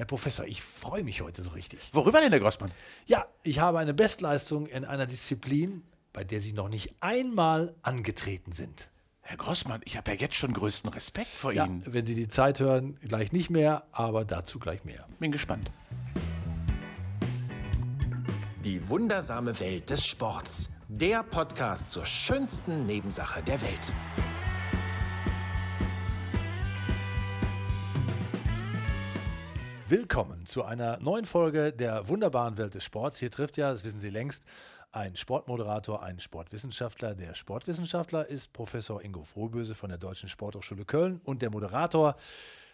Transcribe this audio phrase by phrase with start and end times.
[0.00, 1.78] Herr Professor, ich freue mich heute so richtig.
[1.92, 2.70] Worüber denn, Herr Grossmann?
[3.04, 5.82] Ja, ich habe eine Bestleistung in einer Disziplin,
[6.14, 8.88] bei der Sie noch nicht einmal angetreten sind.
[9.20, 11.82] Herr Grossmann, ich habe ja jetzt schon größten Respekt vor Ja, Ihnen.
[11.84, 15.06] wenn Sie die Zeit hören, gleich nicht mehr, aber dazu gleich mehr.
[15.18, 15.70] Bin gespannt.
[18.64, 20.70] Die wundersame Welt des Sports.
[20.88, 23.92] Der Podcast zur schönsten Nebensache der Welt.
[29.90, 33.18] Willkommen zu einer neuen Folge der wunderbaren Welt des Sports.
[33.18, 34.44] Hier trifft ja, das wissen Sie längst,
[34.92, 37.16] ein Sportmoderator, ein Sportwissenschaftler.
[37.16, 42.14] Der Sportwissenschaftler ist Professor Ingo Frohböse von der Deutschen Sporthochschule Köln und der Moderator,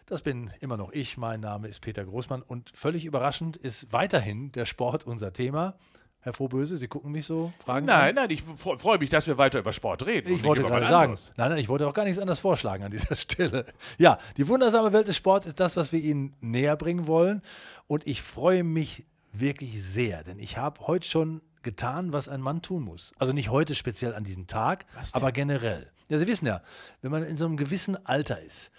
[0.05, 1.17] das bin immer noch ich.
[1.17, 5.79] Mein Name ist Peter Großmann und völlig überraschend ist weiterhin der Sport unser Thema.
[6.27, 7.87] Herr Frohböse, Sie gucken mich so, fragen?
[7.87, 10.29] Nein, nein, ich fre- freue mich, dass wir weiter über Sport reden.
[10.35, 13.15] Ich wollte gerade sagen, nein, nein, ich wollte auch gar nichts anderes vorschlagen an dieser
[13.15, 13.65] Stelle.
[13.97, 17.43] Ja, die wundersame Welt des Sports ist das, was wir Ihnen näher bringen wollen.
[17.87, 22.61] Und ich freue mich wirklich sehr, denn ich habe heute schon getan, was ein Mann
[22.61, 23.13] tun muss.
[23.21, 25.93] Also nicht heute speziell an diesem Tag, aber generell.
[26.09, 26.61] Ja, Sie wissen ja,
[27.03, 28.73] wenn man in so einem gewissen Alter ist,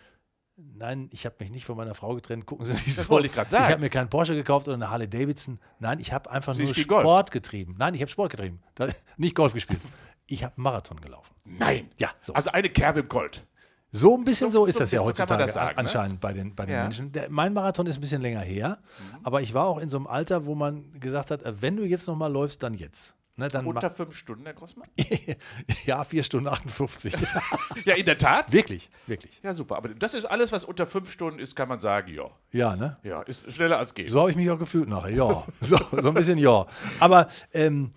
[0.58, 2.46] Nein, ich habe mich nicht von meiner Frau getrennt.
[2.46, 3.08] Gucken Sie nicht so.
[3.10, 3.66] wollte ich grad sagen.
[3.66, 5.60] Ich habe mir keinen Porsche gekauft oder eine Harley Davidson.
[5.80, 7.02] Nein, ich habe einfach Sie nur spielen Golf.
[7.04, 7.76] Sport getrieben.
[7.78, 8.60] Nein, ich habe Sport getrieben.
[8.76, 9.80] Da, nicht Golf gespielt.
[10.26, 11.34] Ich habe Marathon gelaufen.
[11.46, 11.90] Nein.
[12.00, 12.34] Ja, so.
[12.34, 13.46] Also eine Kerbe im Gold.
[13.92, 15.78] So ein bisschen so, So- ist das ja heutzutage das sagen, ne?
[15.78, 16.84] anscheinend bei den, bei den Ja.
[16.84, 17.12] Menschen.
[17.14, 18.80] Der, mein Marathon ist ein bisschen länger her,
[19.24, 21.86] aber ich war auch in so einem Alter, wo man gesagt hat, äh, wenn du
[21.86, 23.16] jetzt noch mal läufst, dann jetzt.
[23.40, 24.88] Ne, Unter fünf Stunden, Herr Grossmann?
[25.86, 27.14] ja, 4 Stunden 58.
[27.86, 28.52] Ja, in der Tat.
[28.52, 29.40] wirklich, wirklich.
[29.44, 29.78] Ja, super.
[29.78, 32.32] Aber das ist alles, was unter fünf Stunden ist, kann man sagen, ja.
[32.52, 32.98] Ja, ne?
[33.04, 34.10] Ja, ist schneller als geht.
[34.10, 35.44] So habe ich mich auch gefühlt nachher, ja.
[35.62, 36.66] So, so ein bisschen ja.
[37.00, 37.92] Aber ähm,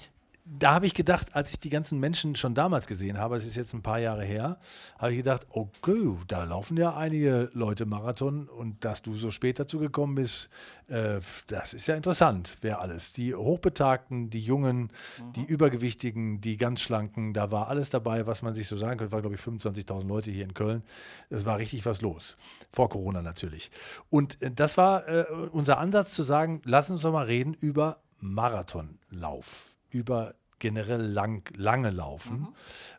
[0.59, 3.57] da habe ich gedacht, als ich die ganzen Menschen schon damals gesehen habe, es ist
[3.57, 4.59] jetzt ein paar Jahre her,
[4.99, 9.59] habe ich gedacht, okay, da laufen ja einige Leute Marathon und dass du so spät
[9.61, 10.51] dazu gekommen bist,
[10.89, 13.13] äh, das ist ja interessant, wer alles.
[13.13, 14.91] Die Hochbetagten, die Jungen,
[15.37, 19.13] die Übergewichtigen, die ganz Schlanken, da war alles dabei, was man sich so sagen könnte.
[19.13, 20.83] War, glaube ich, 25.000 Leute hier in Köln.
[21.29, 22.37] Es war richtig was los.
[22.71, 23.71] Vor Corona natürlich.
[24.09, 28.03] Und äh, das war äh, unser Ansatz zu sagen, lass uns doch mal reden über
[28.19, 32.49] Marathonlauf, über generell lang, lange Laufen,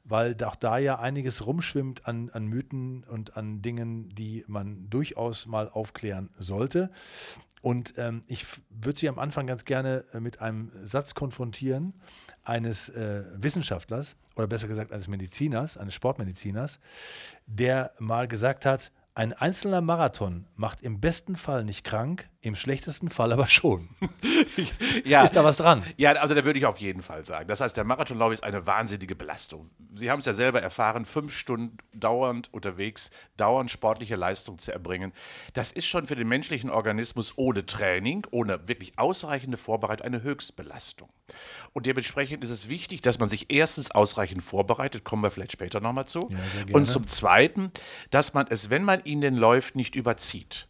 [0.03, 5.45] weil auch da ja einiges rumschwimmt an, an Mythen und an Dingen, die man durchaus
[5.45, 6.91] mal aufklären sollte.
[7.61, 11.93] Und ähm, ich würde Sie am Anfang ganz gerne äh, mit einem Satz konfrontieren
[12.43, 16.79] eines äh, Wissenschaftlers oder besser gesagt eines Mediziners, eines Sportmediziners,
[17.45, 23.09] der mal gesagt hat, ein einzelner Marathon macht im besten Fall nicht krank, im schlechtesten
[23.09, 23.89] Fall aber schon.
[25.05, 25.23] Ja.
[25.23, 25.83] Ist da was dran?
[25.97, 27.47] Ja, also da würde ich auf jeden Fall sagen.
[27.47, 29.69] Das heißt, der Marathonlauf ist eine wahnsinnige Belastung.
[29.95, 35.13] Sie haben es ja selber erfahren, fünf Stunden dauernd unterwegs, dauernd sportliche Leistung zu erbringen.
[35.53, 41.09] Das ist schon für den menschlichen Organismus ohne Training, ohne wirklich ausreichende Vorbereitung eine Höchstbelastung.
[41.73, 45.79] Und dementsprechend ist es wichtig, dass man sich erstens ausreichend vorbereitet, kommen wir vielleicht später
[45.79, 46.29] nochmal zu.
[46.65, 46.73] gerne.
[46.73, 47.71] Und zum Zweiten,
[48.09, 50.67] dass man es, wenn man ihn denn läuft, nicht überzieht.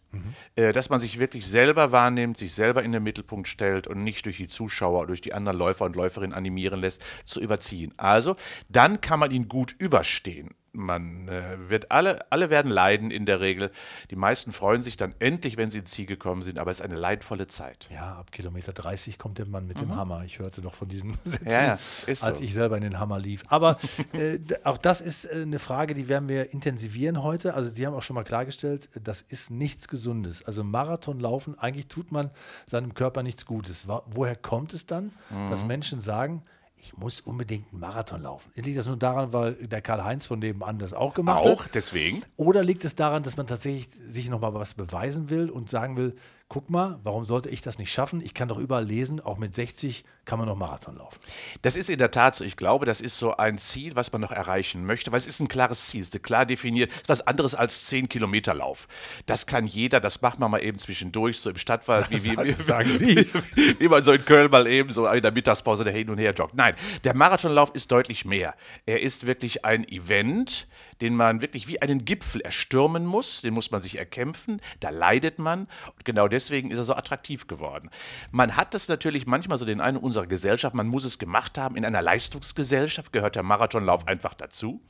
[0.55, 4.25] Äh, dass man sich wirklich selber wahrnimmt, sich selber in den Mittelpunkt stellt und nicht
[4.25, 7.93] durch die Zuschauer, durch die anderen Läufer und Läuferinnen animieren lässt, zu überziehen.
[7.97, 8.35] Also,
[8.67, 10.53] dann kann man ihn gut überstehen.
[10.73, 13.71] Man äh, wird alle, alle werden leiden in der Regel.
[14.09, 16.85] Die meisten freuen sich dann endlich, wenn sie ins Ziel gekommen sind, aber es ist
[16.85, 17.89] eine leidvolle Zeit.
[17.93, 20.23] Ja, ab Kilometer 30 kommt der Mann mit dem Hammer.
[20.25, 21.77] Ich hörte doch von diesen Sätzen, Ja,
[22.07, 22.43] ist als so.
[22.45, 23.43] ich selber in den Hammer lief.
[23.49, 23.77] Aber
[24.13, 27.53] äh, auch das ist äh, eine Frage, die werden wir intensivieren heute.
[27.53, 30.45] Also Sie haben auch schon mal klargestellt, das ist nichts Gesundes.
[30.45, 32.31] Also Marathon laufen, eigentlich tut man
[32.65, 33.87] seinem Körper nichts Gutes.
[34.05, 35.49] Woher kommt es dann, Mhm.
[35.49, 36.43] dass Menschen sagen,
[36.81, 38.51] ich muss unbedingt einen Marathon laufen?
[38.55, 41.51] Liegt das nur daran, weil der Karl-Heinz von nebenan das auch gemacht hat?
[41.51, 42.23] Auch deswegen.
[42.37, 46.15] Oder liegt es daran, dass man tatsächlich sich nochmal was beweisen will und sagen will,
[46.47, 48.19] guck mal, warum sollte ich das nicht schaffen?
[48.19, 51.19] Ich kann doch überall lesen, auch mit 60 kann man noch Marathon laufen.
[51.61, 52.45] Das ist in der Tat so.
[52.45, 55.41] Ich glaube, das ist so ein Ziel, was man noch erreichen möchte, weil es ist
[55.41, 56.89] ein klares Ziel, es ist klar definiert.
[56.89, 58.87] Es ist was anderes als 10 Kilometer Lauf.
[59.25, 62.51] Das kann jeder, das macht man mal eben zwischendurch, so im Stadtwald, wie, wie, wie,
[62.53, 63.27] sagen Sie.
[63.55, 66.17] wie, wie man so in Köln mal eben so in der Mittagspause der hin und
[66.17, 66.53] her joggt.
[66.53, 68.55] Nein, der Marathonlauf ist deutlich mehr.
[68.85, 70.69] Er ist wirklich ein Event,
[71.01, 75.39] den man wirklich wie einen Gipfel erstürmen muss, den muss man sich erkämpfen, da leidet
[75.39, 77.89] man und genau deswegen ist er so attraktiv geworden.
[78.31, 81.75] Man hat das natürlich manchmal so den einen unserer Gesellschaft, man muss es gemacht haben,
[81.75, 84.81] in einer Leistungsgesellschaft gehört der Marathonlauf einfach dazu.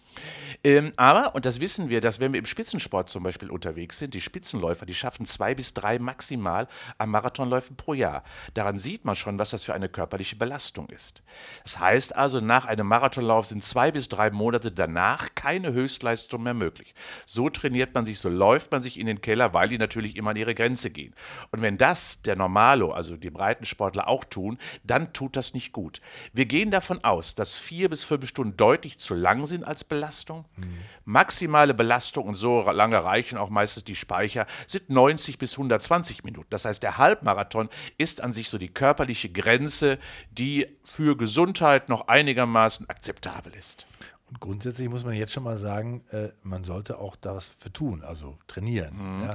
[0.63, 4.13] Ähm, aber, und das wissen wir, dass wenn wir im Spitzensport zum Beispiel unterwegs sind,
[4.13, 6.67] die Spitzenläufer, die schaffen zwei bis drei maximal
[6.97, 8.23] am Marathonläufen pro Jahr.
[8.53, 11.23] Daran sieht man schon, was das für eine körperliche Belastung ist.
[11.63, 16.53] Das heißt also, nach einem Marathonlauf sind zwei bis drei Monate danach keine Höchstleistung mehr
[16.53, 16.93] möglich.
[17.25, 20.31] So trainiert man sich, so läuft man sich in den Keller, weil die natürlich immer
[20.31, 21.15] an ihre Grenze gehen.
[21.51, 26.01] Und wenn das der Normalo, also die Breitensportler auch tun, dann tut das nicht gut.
[26.33, 30.45] Wir gehen davon aus, dass vier bis fünf Stunden deutlich zu lang sind als Belastung.
[30.57, 30.77] Mhm.
[31.05, 36.47] Maximale Belastung, und so lange reichen auch meistens die Speicher, sind 90 bis 120 Minuten.
[36.49, 39.97] Das heißt, der Halbmarathon ist an sich so die körperliche Grenze,
[40.31, 43.87] die für Gesundheit noch einigermaßen akzeptabel ist.
[44.31, 48.01] Und grundsätzlich muss man jetzt schon mal sagen, äh, man sollte auch das für tun,
[48.01, 48.95] also trainieren.
[48.95, 49.23] Mhm.
[49.23, 49.29] Ja.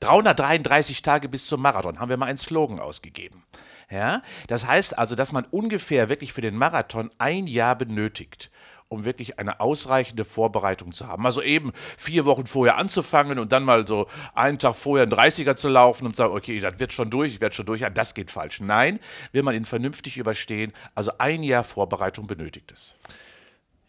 [0.00, 3.44] 333 Tage bis zum Marathon haben wir mal einen Slogan ausgegeben.
[3.90, 8.50] Ja, das heißt also, dass man ungefähr wirklich für den Marathon ein Jahr benötigt
[8.92, 11.24] um wirklich eine ausreichende Vorbereitung zu haben.
[11.24, 15.54] Also eben vier Wochen vorher anzufangen und dann mal so einen Tag vorher einen 30er
[15.54, 17.88] zu laufen und zu sagen, okay, das wird schon durch, ich werde schon durch, ja,
[17.88, 18.60] das geht falsch.
[18.60, 18.98] Nein,
[19.30, 22.96] will man ihn vernünftig überstehen, also ein Jahr Vorbereitung benötigt es.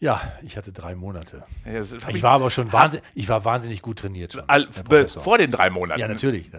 [0.02, 1.44] Ja, ich hatte drei Monate.
[1.64, 4.32] Ja, ich war aber schon wahnsinnig, ich war wahnsinnig gut trainiert.
[4.32, 4.66] Schon, Al,
[5.06, 6.00] vor den drei Monaten.
[6.00, 6.50] Ja, natürlich.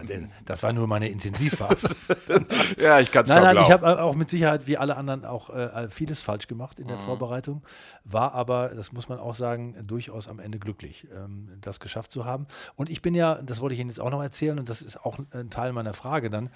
[0.46, 1.94] Das war nur meine Intensivphase.
[2.78, 5.50] ja, ich kann es Nein, nein, ich habe auch mit Sicherheit, wie alle anderen, auch
[5.50, 7.02] äh, vieles falsch gemacht in der mhm.
[7.02, 7.62] Vorbereitung.
[8.04, 12.24] War aber, das muss man auch sagen, durchaus am Ende glücklich, ähm, das geschafft zu
[12.24, 12.46] haben.
[12.76, 15.04] Und ich bin ja, das wollte ich Ihnen jetzt auch noch erzählen, und das ist
[15.04, 16.48] auch ein Teil meiner Frage dann,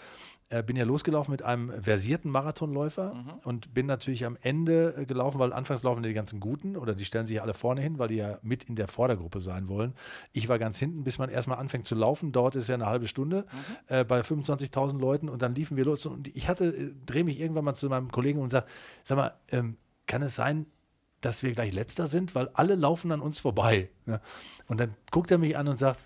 [0.51, 3.33] äh, bin ja losgelaufen mit einem versierten Marathonläufer mhm.
[3.45, 7.05] und bin natürlich am Ende äh, gelaufen, weil anfangs laufen die ganzen Guten oder die
[7.05, 9.95] stellen sich alle vorne hin, weil die ja mit in der Vordergruppe sein wollen.
[10.33, 12.33] Ich war ganz hinten, bis man erstmal anfängt zu laufen.
[12.33, 13.95] Dauert es ja eine halbe Stunde mhm.
[13.95, 16.07] äh, bei 25.000 Leuten und dann liefen wir los.
[16.07, 18.67] Und ich hatte, äh, drehe mich irgendwann mal zu meinem Kollegen und sage:
[19.05, 19.77] Sag mal, ähm,
[20.07, 20.67] kann es sein,
[21.21, 22.35] dass wir gleich Letzter sind?
[22.35, 23.91] Weil alle laufen an uns vorbei.
[24.07, 24.21] Ja?
[24.67, 26.05] Und dann guckt er mich an und sagt: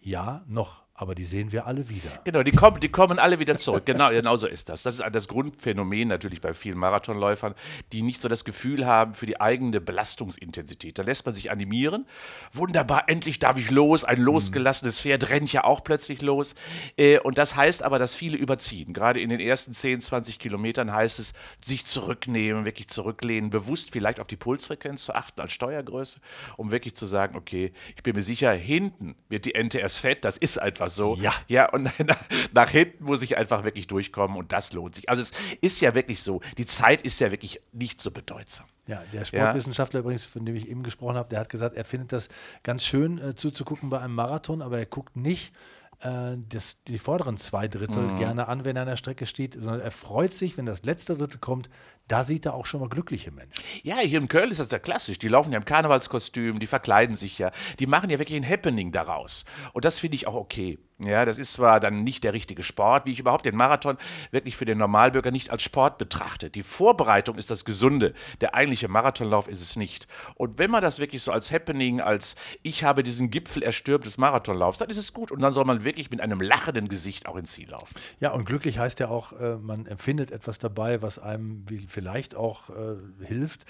[0.00, 2.10] Ja, noch aber die sehen wir alle wieder.
[2.24, 3.84] Genau, die kommen, die kommen alle wieder zurück.
[3.84, 4.82] Genau, genau so ist das.
[4.82, 7.54] Das ist das Grundphänomen natürlich bei vielen Marathonläufern,
[7.92, 10.98] die nicht so das Gefühl haben für die eigene Belastungsintensität.
[10.98, 12.06] Da lässt man sich animieren.
[12.52, 14.04] Wunderbar, endlich darf ich los.
[14.04, 16.54] Ein losgelassenes Pferd rennt ja auch plötzlich los.
[16.96, 18.92] Äh, und das heißt aber, dass viele überziehen.
[18.94, 24.20] Gerade in den ersten 10, 20 Kilometern heißt es, sich zurücknehmen, wirklich zurücklehnen, bewusst vielleicht
[24.20, 26.20] auf die Pulsfrequenz zu achten als Steuergröße,
[26.56, 30.24] um wirklich zu sagen, okay, ich bin mir sicher, hinten wird die erst fett.
[30.24, 31.16] Das ist einfach einfach so.
[31.16, 31.32] Ja.
[31.48, 32.18] Ja, und nach,
[32.52, 35.08] nach hinten muss ich einfach wirklich durchkommen und das lohnt sich.
[35.08, 38.66] Also es ist ja wirklich so, die Zeit ist ja wirklich nicht so bedeutsam.
[38.86, 40.02] Ja, der Sportwissenschaftler ja.
[40.02, 42.28] übrigens, von dem ich eben gesprochen habe, der hat gesagt, er findet das
[42.62, 45.52] ganz schön äh, zuzugucken bei einem Marathon, aber er guckt nicht
[46.00, 48.18] äh, das, die vorderen zwei Drittel mhm.
[48.18, 51.16] gerne an, wenn er an der Strecke steht, sondern er freut sich, wenn das letzte
[51.16, 51.70] Drittel kommt,
[52.08, 53.54] da sieht er auch schon mal glückliche Menschen.
[53.82, 55.18] Ja, hier in Köln ist das ja klassisch.
[55.18, 57.50] Die laufen ja im Karnevalskostüm, die verkleiden sich ja.
[57.80, 59.44] Die machen ja wirklich ein Happening daraus.
[59.72, 60.78] Und das finde ich auch okay.
[60.98, 63.98] Ja, das ist zwar dann nicht der richtige Sport, wie ich überhaupt den Marathon
[64.30, 66.48] wirklich für den Normalbürger nicht als Sport betrachte.
[66.48, 68.14] Die Vorbereitung ist das Gesunde.
[68.40, 70.08] Der eigentliche Marathonlauf ist es nicht.
[70.36, 74.16] Und wenn man das wirklich so als Happening, als ich habe diesen Gipfel erstürmt des
[74.16, 75.30] Marathonlaufs, dann ist es gut.
[75.30, 77.94] Und dann soll man wirklich mit einem lachenden Gesicht auch ins Ziel laufen.
[78.20, 82.70] Ja, und glücklich heißt ja auch, äh, man empfindet etwas dabei, was einem vielleicht auch
[82.70, 83.66] äh, hilft,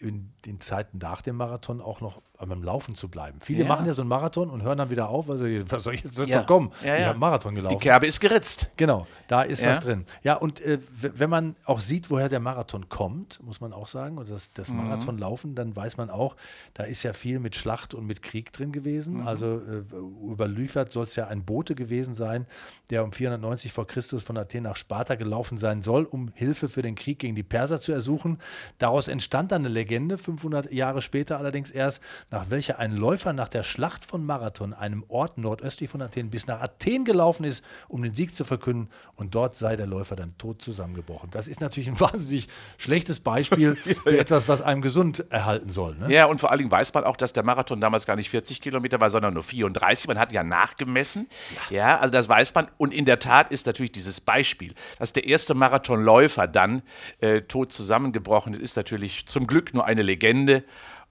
[0.00, 3.40] in den Zeiten nach dem Marathon auch noch beim Laufen zu bleiben.
[3.40, 3.68] Viele ja.
[3.68, 6.18] machen ja so einen Marathon und hören dann wieder auf, also was soll ich jetzt
[6.18, 6.42] ja.
[6.42, 6.70] kommen?
[6.84, 7.76] Ja, ich habe einen Marathon gelaufen.
[7.76, 8.70] Die Kerbe ist geritzt.
[8.76, 10.06] Genau, da ist was drin.
[10.22, 14.18] Ja, und äh, wenn man auch sieht, woher der Marathon kommt, muss man auch sagen,
[14.18, 14.84] oder das, das mhm.
[14.84, 16.36] Marathonlaufen, dann weiß man auch,
[16.74, 19.20] da ist ja viel mit Schlacht und mit Krieg drin gewesen.
[19.20, 19.26] Mhm.
[19.26, 22.46] Also äh, überliefert soll es ja ein Bote gewesen sein,
[22.90, 26.82] der um 490 vor Christus von Athen nach Sparta gelaufen sein soll, um Hilfe für
[26.82, 28.38] den Krieg gegen die Perser zu ersuchen.
[28.78, 33.48] Daraus entstand dann eine Legende, 500 Jahre später allerdings erst, nach welcher ein Läufer nach
[33.48, 38.02] der Schlacht von Marathon, einem Ort nordöstlich von Athen, bis nach Athen gelaufen ist, um
[38.02, 38.88] den Sieg zu verkünden.
[39.16, 41.30] Und dort sei der Läufer dann tot zusammengebrochen.
[41.30, 45.96] Das ist natürlich ein wahnsinnig schlechtes Beispiel für etwas, was einem gesund erhalten soll.
[45.96, 46.12] Ne?
[46.12, 48.60] Ja, und vor allen Dingen weiß man auch, dass der Marathon damals gar nicht 40
[48.60, 50.08] Kilometer war, sondern nur 34.
[50.08, 51.28] Man hat ja nachgemessen.
[51.70, 52.68] Ja, ja also das weiß man.
[52.76, 56.82] Und in der Tat ist natürlich dieses Beispiel, dass der erste Marathonläufer dann
[57.20, 60.64] äh, tot zusammengebrochen ist, ist natürlich zum Glück nur eine Legende.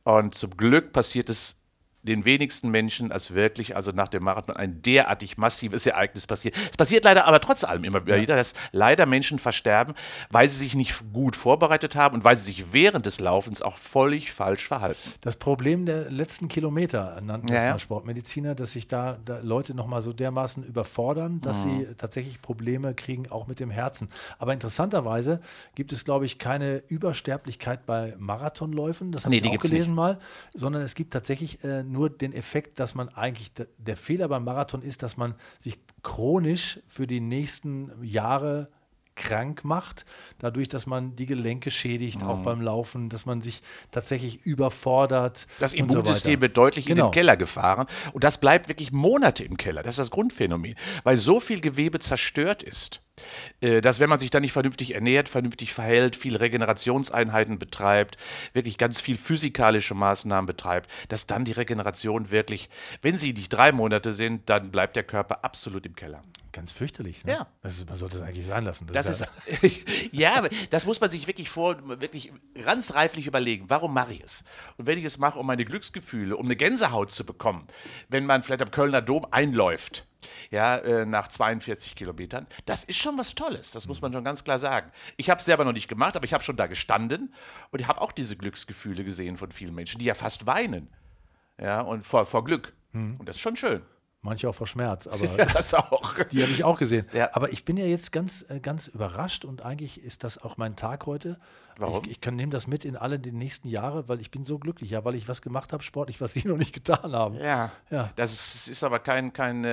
[0.03, 1.56] Und zum Glück passiert es
[2.07, 6.55] den wenigsten Menschen als wirklich, also nach dem Marathon, ein derartig massives Ereignis passiert.
[6.69, 8.35] Es passiert leider aber trotz allem immer wieder, ja.
[8.35, 9.93] dass leider Menschen versterben,
[10.29, 13.77] weil sie sich nicht gut vorbereitet haben und weil sie sich während des Laufens auch
[13.77, 14.99] völlig falsch verhalten.
[15.21, 19.73] Das Problem der letzten Kilometer nannten das ja, mal Sportmediziner, dass sich da, da Leute
[19.73, 21.79] nochmal so dermaßen überfordern, dass mhm.
[21.79, 24.09] sie tatsächlich Probleme kriegen, auch mit dem Herzen.
[24.39, 25.41] Aber interessanterweise
[25.75, 29.95] gibt es, glaube ich, keine Übersterblichkeit bei Marathonläufen, das habe nee, ich auch gelesen nicht.
[29.95, 30.19] mal,
[30.53, 34.81] sondern es gibt tatsächlich äh, nur den Effekt, dass man eigentlich, der Fehler beim Marathon
[34.81, 38.69] ist, dass man sich chronisch für die nächsten Jahre
[39.15, 40.05] krank macht,
[40.37, 45.47] dadurch, dass man die Gelenke schädigt, auch beim Laufen, dass man sich tatsächlich überfordert.
[45.59, 46.41] Das so Immunsystem weiter.
[46.41, 47.07] wird deutlich in Genau.
[47.07, 49.81] den Keller gefahren und das bleibt wirklich Monate im Keller.
[49.83, 53.01] Das ist das Grundphänomen, weil so viel Gewebe zerstört ist,
[53.81, 58.17] dass wenn man sich dann nicht vernünftig ernährt, vernünftig verhält, viel Regenerationseinheiten betreibt,
[58.53, 62.69] wirklich ganz viel physikalische Maßnahmen betreibt, dass dann die Regeneration wirklich,
[63.01, 66.23] wenn sie nicht drei Monate sind, dann bleibt der Körper absolut im Keller.
[66.53, 67.23] Ganz fürchterlich.
[67.23, 67.33] Ne?
[67.33, 67.47] Ja.
[67.61, 68.87] Das ist, man sollte es eigentlich sein lassen.
[68.91, 69.17] Das ist
[69.61, 72.31] ist, ja, das muss man sich wirklich vor, wirklich
[72.63, 73.65] ganz reiflich überlegen.
[73.69, 74.43] Warum mache ich es?
[74.77, 77.67] Und wenn ich es mache, um meine Glücksgefühle, um eine Gänsehaut zu bekommen,
[78.09, 80.07] wenn man vielleicht am Kölner Dom einläuft,
[80.51, 83.71] ja, äh, nach 42 Kilometern, das ist schon was Tolles.
[83.71, 84.91] Das muss man schon ganz klar sagen.
[85.17, 87.33] Ich habe es selber noch nicht gemacht, aber ich habe schon da gestanden
[87.71, 90.89] und ich habe auch diese Glücksgefühle gesehen von vielen Menschen, die ja fast weinen.
[91.59, 92.73] Ja, und vor, vor Glück.
[93.19, 93.81] Und das ist schon schön.
[94.27, 96.13] Manche auch vor Schmerz, aber Das auch.
[96.31, 97.05] die habe ich auch gesehen.
[97.13, 97.29] Ja.
[97.33, 100.75] Aber ich bin ja jetzt ganz, äh, ganz überrascht und eigentlich ist das auch mein
[100.75, 101.37] Tag heute.
[101.77, 102.03] Warum?
[102.05, 104.57] Ich, ich kann nehme das mit in alle die nächsten Jahre, weil ich bin so
[104.59, 107.35] glücklich, ja, weil ich was gemacht habe, sportlich, was Sie noch nicht getan haben.
[107.37, 108.09] Ja, Ja.
[108.15, 109.63] das ist, ist aber kein, kein,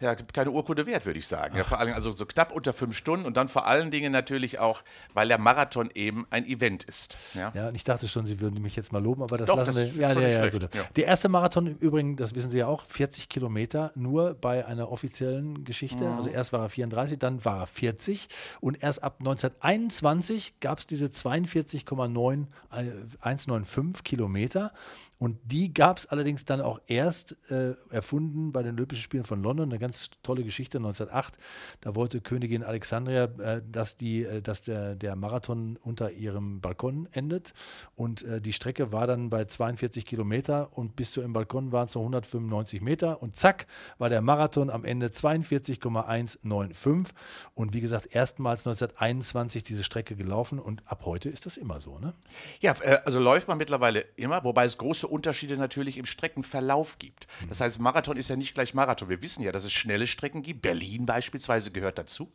[0.00, 1.56] ja, keine Urkunde wert, würde ich sagen.
[1.56, 4.58] Ja, vor allem also so knapp unter fünf Stunden und dann vor allen Dingen natürlich
[4.58, 4.82] auch,
[5.14, 7.16] weil der Marathon eben ein Event ist.
[7.34, 7.52] Ja.
[7.54, 9.74] Ja, und ich dachte schon, Sie würden mich jetzt mal loben, aber das Doch, lassen
[9.74, 10.00] das wir.
[10.00, 10.62] Ja, ja, ja, gut.
[10.62, 10.82] ja.
[10.96, 14.90] Der erste Marathon im Übrigen, das wissen Sie ja auch, 40 Kilometer nur bei einer
[14.92, 16.04] offiziellen Geschichte.
[16.04, 16.16] Mhm.
[16.16, 18.28] Also erst war er 34, dann war er 40
[18.60, 22.90] und erst ab 1921 gab es diese 42,9 äh,
[23.20, 24.72] 195 Kilometer
[25.18, 29.42] und die gab es allerdings dann auch erst äh, erfunden bei den Olympischen Spielen von
[29.42, 29.68] London.
[29.68, 31.38] Eine ganz tolle Geschichte 1908.
[31.80, 37.08] Da wollte Königin Alexandria, äh, dass, die, äh, dass der, der Marathon unter ihrem Balkon
[37.10, 37.52] endet.
[37.96, 41.86] Und äh, die Strecke war dann bei 42 Kilometer und bis zu ihrem Balkon waren
[41.86, 43.20] es so 195 Meter.
[43.20, 43.66] Und zack,
[43.98, 47.12] war der Marathon am Ende 42,195.
[47.54, 50.60] Und wie gesagt, erstmals 1921 diese Strecke gelaufen.
[50.60, 51.98] Und ab heute ist das immer so.
[51.98, 52.14] Ne?
[52.60, 57.26] Ja, äh, also läuft man mittlerweile immer, wobei es große Unterschiede natürlich im Streckenverlauf gibt.
[57.48, 59.08] Das heißt, Marathon ist ja nicht gleich Marathon.
[59.08, 60.62] Wir wissen ja, dass es schnelle Strecken gibt.
[60.62, 62.32] Berlin beispielsweise gehört dazu.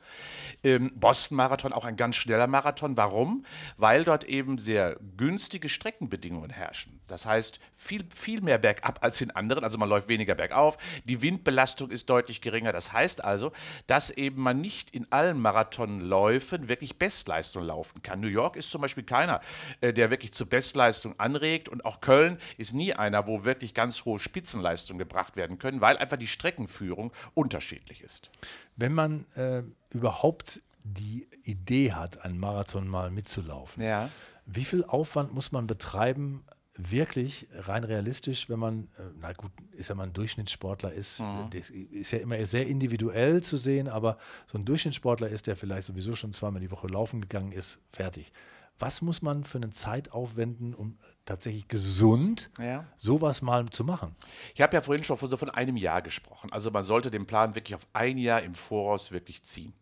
[0.63, 2.97] Ähm, Boston-Marathon auch ein ganz schneller Marathon.
[2.97, 3.45] Warum?
[3.77, 6.99] Weil dort eben sehr günstige Streckenbedingungen herrschen.
[7.07, 9.63] Das heißt, viel, viel mehr bergab als in anderen.
[9.63, 10.77] Also man läuft weniger bergauf.
[11.03, 12.71] Die Windbelastung ist deutlich geringer.
[12.71, 13.51] Das heißt also,
[13.87, 18.21] dass eben man nicht in allen Marathonläufen wirklich Bestleistung laufen kann.
[18.21, 19.41] New York ist zum Beispiel keiner,
[19.81, 21.69] äh, der wirklich zur Bestleistung anregt.
[21.69, 25.97] Und auch Köln ist nie einer, wo wirklich ganz hohe Spitzenleistungen gebracht werden können, weil
[25.97, 28.29] einfach die Streckenführung unterschiedlich ist.
[28.77, 34.09] Wenn man äh, überhaupt die Idee hat, einen Marathon mal mitzulaufen, Ja.
[34.45, 36.43] wie viel Aufwand muss man betreiben,
[36.75, 41.19] wirklich rein realistisch, wenn man, äh, na gut, ist ja mal ein Durchschnittssportler ist,
[41.51, 44.17] das ist ja immer sehr individuell zu sehen, aber
[44.47, 48.31] so ein Durchschnittssportler ist, der vielleicht sowieso schon zweimal die Woche laufen gegangen ist, fertig.
[48.79, 52.85] Was muss man für eine Zeit aufwenden, um tatsächlich gesund Ja.
[52.97, 54.15] sowas mal zu machen?
[54.53, 56.51] Ich habe ja vorhin schon von, so von einem Jahr gesprochen.
[56.51, 59.73] Also man sollte den Plan wirklich auf ein Jahr im Voraus wirklich ziehen.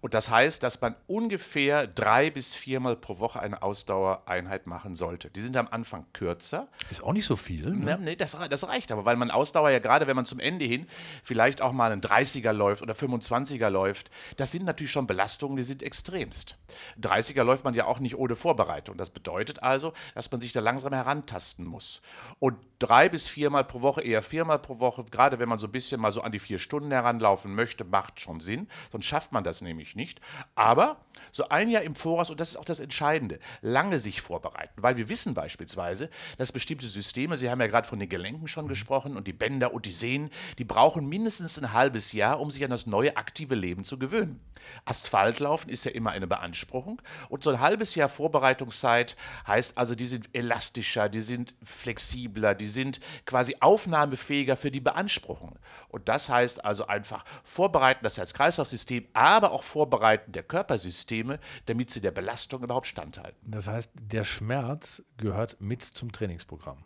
[0.00, 5.30] Und das heißt, dass man ungefähr drei bis viermal pro Woche eine Ausdauereinheit machen sollte.
[5.30, 6.68] Die sind am Anfang kürzer.
[6.90, 7.70] Ist auch nicht so viel.
[7.70, 7.90] Ne?
[7.92, 10.64] Ja, nee, das, das reicht aber, weil man Ausdauer ja gerade, wenn man zum Ende
[10.64, 10.86] hin
[11.22, 15.62] vielleicht auch mal einen 30er läuft oder 25er läuft, das sind natürlich schon Belastungen, die
[15.62, 16.56] sind extremst.
[17.00, 18.96] 30er läuft man ja auch nicht ohne Vorbereitung.
[18.96, 22.02] Das bedeutet also, dass man sich da langsam herantasten muss.
[22.40, 25.72] Und drei bis viermal pro Woche, eher viermal pro Woche, gerade wenn man so ein
[25.72, 28.68] bisschen mal so an die vier Stunden heranlaufen möchte, macht schon Sinn.
[28.90, 30.20] Sonst schafft man das nämlich nicht.
[30.56, 30.96] Aber
[31.30, 34.82] so ein Jahr im Voraus, und das ist auch das Entscheidende, lange sich vorbereiten.
[34.82, 38.66] Weil wir wissen beispielsweise, dass bestimmte Systeme, Sie haben ja gerade von den Gelenken schon
[38.66, 42.64] gesprochen und die Bänder und die Sehnen, die brauchen mindestens ein halbes Jahr, um sich
[42.64, 44.40] an das neue aktive Leben zu gewöhnen.
[44.84, 50.06] Asphaltlaufen ist ja immer eine Beanspruchung und so ein halbes Jahr Vorbereitungszeit heißt also, die
[50.06, 50.28] sind
[50.72, 55.58] elastischer, die sind flexibler, die sind quasi aufnahmefähiger für die Beanspruchung.
[55.88, 62.00] Und das heißt also einfach vorbereiten das Herz-Kreislauf-System, aber auch vorbereiten der Körpersysteme, damit sie
[62.00, 63.38] der Belastung überhaupt standhalten.
[63.42, 66.84] Das heißt, der Schmerz gehört mit zum Trainingsprogramm.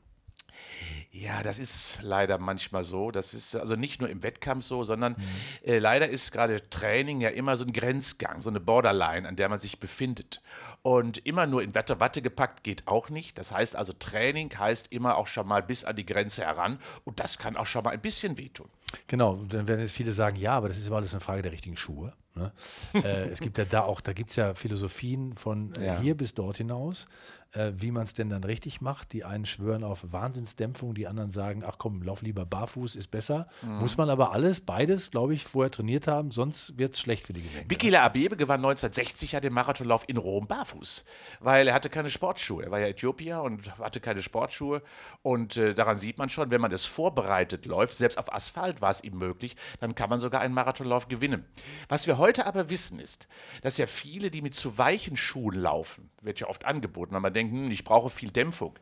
[1.10, 3.10] Ja, das ist leider manchmal so.
[3.10, 5.16] Das ist also nicht nur im Wettkampf so, sondern
[5.64, 9.48] äh, leider ist gerade Training ja immer so ein Grenzgang, so eine Borderline, an der
[9.48, 10.42] man sich befindet.
[10.82, 13.38] Und immer nur in Watte, Watte gepackt geht auch nicht.
[13.38, 16.78] Das heißt also, Training heißt immer auch schon mal bis an die Grenze heran.
[17.04, 18.68] Und das kann auch schon mal ein bisschen wehtun.
[19.08, 21.52] Genau, dann werden jetzt viele sagen, ja, aber das ist immer alles eine Frage der
[21.52, 22.12] richtigen Schuhe.
[22.34, 22.52] Ne?
[22.94, 25.98] äh, es gibt ja da auch, da gibt es ja Philosophien von äh, Ja.
[26.00, 27.08] hier bis dort hinaus,
[27.56, 29.12] äh, wie man es denn dann richtig macht.
[29.12, 33.46] Die einen schwören auf Wahnsinnsdämpfung, die anderen sagen, ach komm, lauf lieber barfuß, ist besser.
[33.62, 37.32] Muss man aber alles, beides, glaube ich, vorher trainiert haben, sonst wird es schlecht für
[37.32, 37.66] die Gelenke.
[37.66, 41.04] Bikila Abebe gewann 1960 ja den Marathonlauf in Rom barfuß,
[41.40, 42.64] weil er hatte keine Sportschuhe.
[42.64, 44.82] Er war ja Äthiopier und hatte keine Sportschuhe.
[45.22, 48.90] Und äh, daran sieht man schon, wenn man es vorbereitet läuft, selbst auf Asphalt war
[48.90, 51.44] es ihm möglich, dann kann man sogar einen Marathonlauf gewinnen.
[51.88, 53.28] Was wir heute aber wissen ist,
[53.62, 57.32] dass ja viele, die mit zu weichen Schuhen laufen, wird ja oft angeboten, weil man
[57.32, 58.78] denkt, hm, ich brauche viel Dämpfung.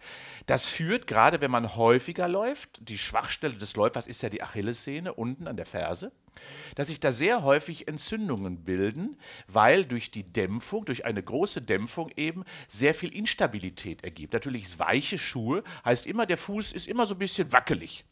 [0.47, 5.14] Das führt, gerade wenn man häufiger läuft, die Schwachstelle des Läufers ist ja die Achillessehne
[5.14, 6.12] unten an der Ferse,
[6.75, 9.16] dass sich da sehr häufig Entzündungen bilden,
[9.47, 14.33] weil durch die Dämpfung, durch eine große Dämpfung eben sehr viel Instabilität ergibt.
[14.33, 18.04] Natürlich ist weiche Schuhe, heißt immer, der Fuß ist immer so ein bisschen wackelig.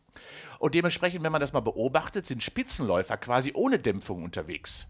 [0.59, 4.87] Und dementsprechend, wenn man das mal beobachtet, sind Spitzenläufer quasi ohne Dämpfung unterwegs.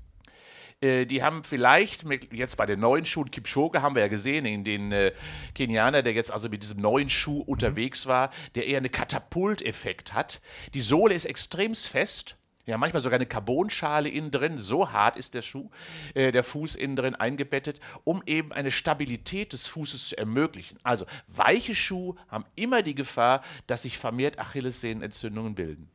[0.82, 4.44] Äh, die haben vielleicht mit, jetzt bei den neuen Schuhen, Kipchoge haben wir ja gesehen,
[4.44, 5.12] in den äh,
[5.54, 10.42] Kenianer, der jetzt also mit diesem neuen Schuh unterwegs war, der eher einen Katapulteffekt hat.
[10.74, 12.36] Die Sohle ist extremst fest.
[12.64, 15.68] Ja, manchmal sogar eine Carbonschale innen drin, so hart ist der Schuh,
[16.14, 20.78] äh, der Fuß innen drin eingebettet, um eben eine Stabilität des Fußes zu ermöglichen.
[20.84, 25.90] Also weiche Schuhe haben immer die Gefahr, dass sich vermehrt Achillessehnenentzündungen bilden.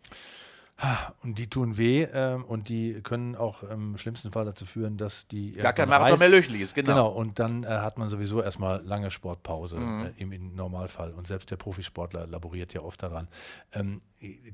[1.24, 5.28] Und die tun weh ähm, und die können auch im schlimmsten Fall dazu führen, dass
[5.28, 5.54] die.
[5.54, 6.20] Gar kein Marathon reißt.
[6.20, 6.94] mehr löchlich ist, genau.
[6.94, 11.14] Genau, und dann äh, hat man sowieso erstmal lange Sportpause äh, im, im Normalfall.
[11.14, 13.28] Und selbst der Profisportler laboriert ja oft daran.
[13.74, 14.02] Ähm,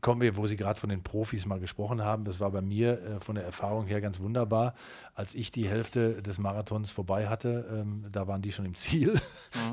[0.02, 3.02] kommen wir, wo Sie gerade von den Profis mal gesprochen haben, das war bei mir
[3.02, 4.74] äh, von der Erfahrung her ganz wunderbar.
[5.16, 9.20] Als ich die Hälfte des Marathons vorbei hatte, ähm, da waren die schon im Ziel.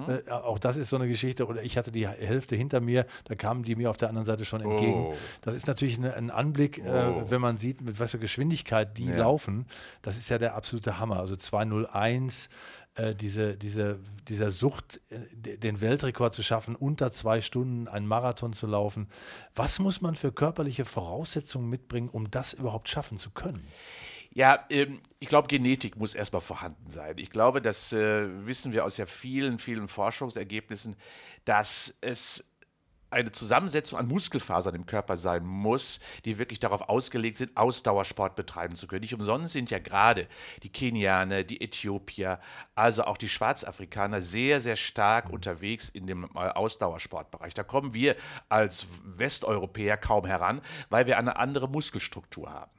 [0.09, 1.47] Äh, auch das ist so eine Geschichte.
[1.47, 4.45] Oder ich hatte die Hälfte hinter mir, da kamen die mir auf der anderen Seite
[4.45, 5.07] schon entgegen.
[5.09, 5.15] Oh.
[5.43, 6.89] Das ist natürlich eine, ein Anblick, Oh.
[6.89, 9.67] äh, wenn man sieht, mit für Geschwindigkeit die laufen.
[10.03, 11.19] Das ist ja der absolute Hammer.
[11.21, 12.49] Also 201
[12.97, 18.07] äh, diese, diese, dieser Sucht, äh, de- den Weltrekord zu schaffen, unter zwei Stunden einen
[18.07, 19.09] Marathon zu laufen.
[19.55, 23.65] Was muss man für körperliche Voraussetzungen mitbringen, um das überhaupt schaffen zu können?
[24.33, 27.15] Ja, ähm, ich glaube, Genetik muss erstmal vorhanden sein.
[27.19, 30.97] Ich glaube, das äh, wissen wir aus ja vielen, vielen Forschungsergebnissen,
[31.45, 32.45] dass es
[33.11, 38.77] eine Zusammensetzung an Muskelfasern im Körper sein muss, die wirklich darauf ausgelegt sind, Ausdauersport betreiben
[38.77, 39.03] zu können.
[39.03, 40.27] Nicht umsonst sind ja gerade
[40.63, 42.41] die Kenianer, die Äthiopier,
[42.75, 47.55] also auch die Schwarzafrikaner sehr, sehr stark unterwegs in dem äh, Ausdauersportbereich.
[47.55, 48.17] Da kommen wir
[48.49, 52.71] als Westeuropäer kaum heran, weil wir eine andere Muskelstruktur haben.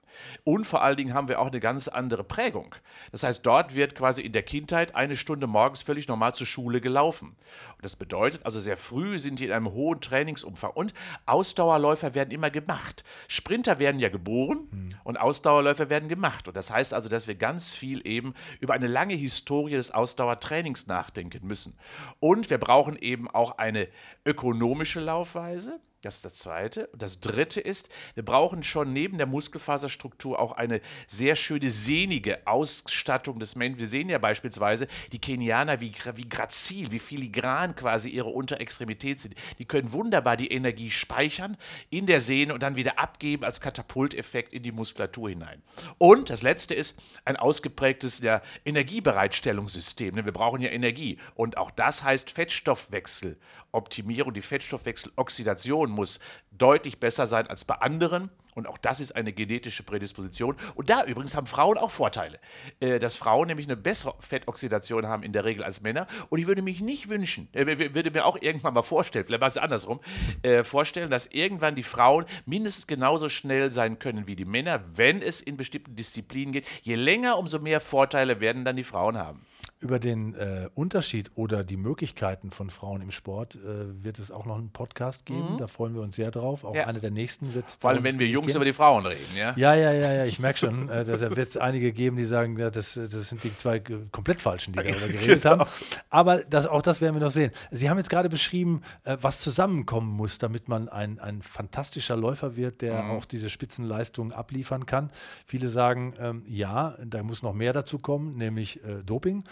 [0.43, 2.75] Und vor allen Dingen haben wir auch eine ganz andere Prägung.
[3.11, 6.81] Das heißt, dort wird quasi in der Kindheit eine Stunde morgens völlig normal zur Schule
[6.81, 7.29] gelaufen.
[7.75, 10.71] Und das bedeutet also, sehr früh sind die in einem hohen Trainingsumfang.
[10.71, 10.93] Und
[11.25, 13.03] Ausdauerläufer werden immer gemacht.
[13.27, 16.47] Sprinter werden ja geboren und Ausdauerläufer werden gemacht.
[16.47, 20.87] Und das heißt also, dass wir ganz viel eben über eine lange Historie des Ausdauertrainings
[20.87, 21.77] nachdenken müssen.
[22.19, 23.87] Und wir brauchen eben auch eine
[24.25, 25.79] ökonomische Laufweise.
[26.01, 26.87] Das ist das Zweite.
[26.87, 32.47] Und das Dritte ist, wir brauchen schon neben der Muskelfaserstruktur auch eine sehr schöne sehnige
[32.47, 33.79] Ausstattung des Menschen.
[33.79, 39.35] Wir sehen ja beispielsweise die Kenianer, wie, wie grazil, wie filigran quasi ihre Unterextremität sind.
[39.59, 41.55] Die können wunderbar die Energie speichern
[41.91, 45.61] in der Sehne und dann wieder abgeben als Katapulteffekt in die Muskulatur hinein.
[45.99, 50.15] Und das Letzte ist ein ausgeprägtes ja, Energiebereitstellungssystem.
[50.15, 51.19] denn Wir brauchen ja Energie.
[51.35, 53.37] Und auch das heißt Fettstoffwechsel.
[53.71, 56.19] Optimierung, die Fettstoffwechseloxidation muss
[56.51, 58.29] deutlich besser sein als bei anderen.
[58.55, 60.55] Und auch das ist eine genetische Prädisposition.
[60.75, 62.39] Und da übrigens haben Frauen auch Vorteile.
[62.79, 66.07] Äh, dass Frauen nämlich eine bessere Fettoxidation haben in der Regel als Männer.
[66.29, 69.47] Und ich würde mich nicht wünschen, äh, würde mir auch irgendwann mal vorstellen, vielleicht war
[69.47, 69.99] es andersrum,
[70.43, 75.21] äh, vorstellen, dass irgendwann die Frauen mindestens genauso schnell sein können wie die Männer, wenn
[75.21, 76.67] es in bestimmten Disziplinen geht.
[76.81, 79.41] Je länger, umso mehr Vorteile werden dann die Frauen haben.
[79.79, 84.45] Über den äh, Unterschied oder die Möglichkeiten von Frauen im Sport äh, wird es auch
[84.45, 85.57] noch einen Podcast geben.
[85.57, 86.63] Da freuen wir uns sehr drauf.
[86.63, 86.85] Auch Ja.
[86.85, 87.65] einer der nächsten wird.
[87.79, 88.55] Vor allem, wenn wir Jungs gehen.
[88.57, 89.53] über die Frauen reden, ja?
[89.55, 92.25] Ja, ja, ja, ja, ich merke schon, äh, da, da wird es einige geben, die
[92.25, 95.59] sagen, ja, das, das sind die zwei komplett Falschen, die darüber geredet Genau.
[95.59, 95.69] haben.
[96.09, 97.51] Aber das, auch das werden wir noch sehen.
[97.71, 102.55] Sie haben jetzt gerade beschrieben, äh, was zusammenkommen muss, damit man ein, ein fantastischer Läufer
[102.55, 103.11] wird, der Mhm.
[103.11, 105.11] auch diese Spitzenleistungen abliefern kann.
[105.45, 109.43] Viele sagen, ähm, ja, da muss noch mehr dazu kommen, nämlich äh, Doping.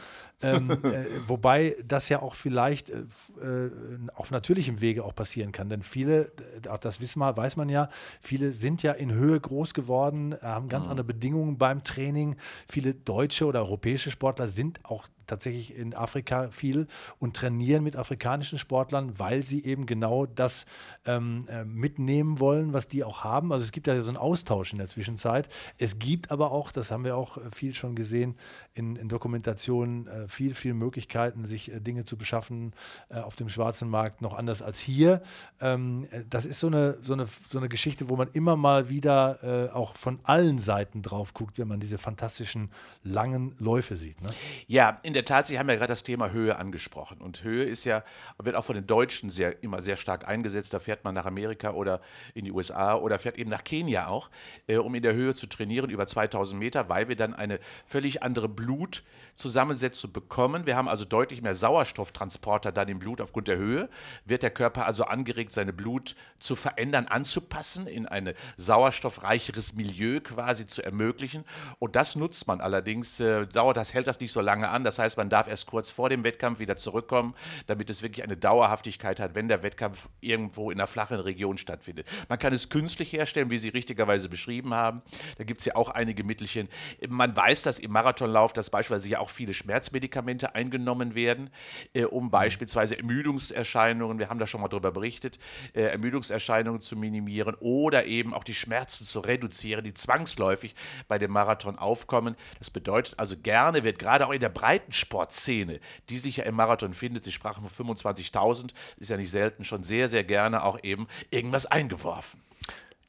[0.42, 2.96] Ähm, äh, wobei das ja auch vielleicht äh,
[3.42, 3.70] äh,
[4.16, 5.70] auf natürlichem Wege auch passieren kann.
[5.70, 6.32] Denn viele,
[6.70, 7.90] auch das wissen wir, weiß man ja,
[8.22, 12.36] viele sind ja in Höhe groß geworden, äh, haben ganz andere Bedingungen beim Training.
[12.68, 16.88] Viele deutsche oder europäische Sportler sind auch tatsächlich in Afrika viel
[17.20, 20.66] und trainieren mit afrikanischen Sportlern, weil sie eben genau das
[21.06, 23.54] ähm, äh, mitnehmen wollen, was die auch haben.
[23.54, 25.50] Also es gibt ja so einen Austausch in der Zwischenzeit.
[25.78, 28.36] Es gibt aber auch, das haben wir auch äh, viel schon gesehen
[28.74, 32.74] in, in Dokumentationen, äh, viel, viel Möglichkeiten, sich äh, Dinge zu beschaffen
[33.10, 35.22] äh, auf dem schwarzen Markt, noch anders als hier.
[35.62, 38.90] Ähm, äh, das ist so eine, so, eine, so eine Geschichte, wo man immer mal
[38.90, 42.72] wieder auch von allen Seiten drauf guckt, wenn man diese fantastischen
[43.04, 44.22] langen Läufe sieht.
[44.22, 44.30] Ne?
[44.68, 47.22] Ja, in der Tat, Sie haben ja gerade das Thema Höhe angesprochen.
[47.22, 48.04] Und Höhe ist ja,
[48.38, 50.74] wird auch von den Deutschen sehr, immer sehr stark eingesetzt.
[50.74, 52.02] Da fährt man nach Amerika oder
[52.34, 54.30] in die USA oder fährt eben nach Kenia auch,
[54.68, 58.24] äh, um in der Höhe zu trainieren, über 2000 Meter, weil wir dann eine völlig
[58.24, 60.66] andere Blutzusammensetzung bekommen.
[60.66, 63.90] Wir haben also deutlich mehr Sauerstofftransporter dann im Blut aufgrund der Höhe.
[64.26, 70.68] Wird der Körper also angeregt, seine Blut zu verändern, anzupassen, in ein sauerstoffreicheres Milieu quasi
[70.68, 71.46] zu ermöglichen.
[71.80, 74.84] Und das nutzt man allerdings, äh, dauert das, hält das nicht so lange an.
[74.84, 77.36] Das heißt, man darf erst kurz vor dem Wettkampf wieder zurückkommen,
[77.68, 82.08] damit es wirklich eine Dauerhaftigkeit hat, wenn der Wettkampf irgendwo in einer flachen Region stattfindet.
[82.28, 85.02] Man kann es künstlich herstellen, wie Sie richtigerweise beschrieben haben.
[85.38, 86.70] Da gibt es ja auch einige Mittelchen.
[87.08, 91.50] Man weiß, dass im Marathonlauf, dass beispielsweise ja auch viele Schmerzmedikamente eingenommen werden,
[91.94, 92.32] äh, um mhm.
[92.32, 95.40] beispielsweise Ermüdungserscheinungen, wir haben da schon mal darüber berichtet,
[95.74, 100.76] äh, Ermüdungserscheinungen zu minimieren oder eben auch die Schmerzen zu reduzieren, die zwangsläufig
[101.08, 102.36] bei dem Marathon aufkommen.
[102.60, 104.50] Das bedeutet also, gerne wird gerade auch in der
[104.90, 109.64] Breitensportszene, die sich ja im Marathon findet, Sie sprachen von 25.000, ist ja nicht selten,
[109.64, 112.42] schon sehr, sehr gerne auch eben irgendwas eingeworfen.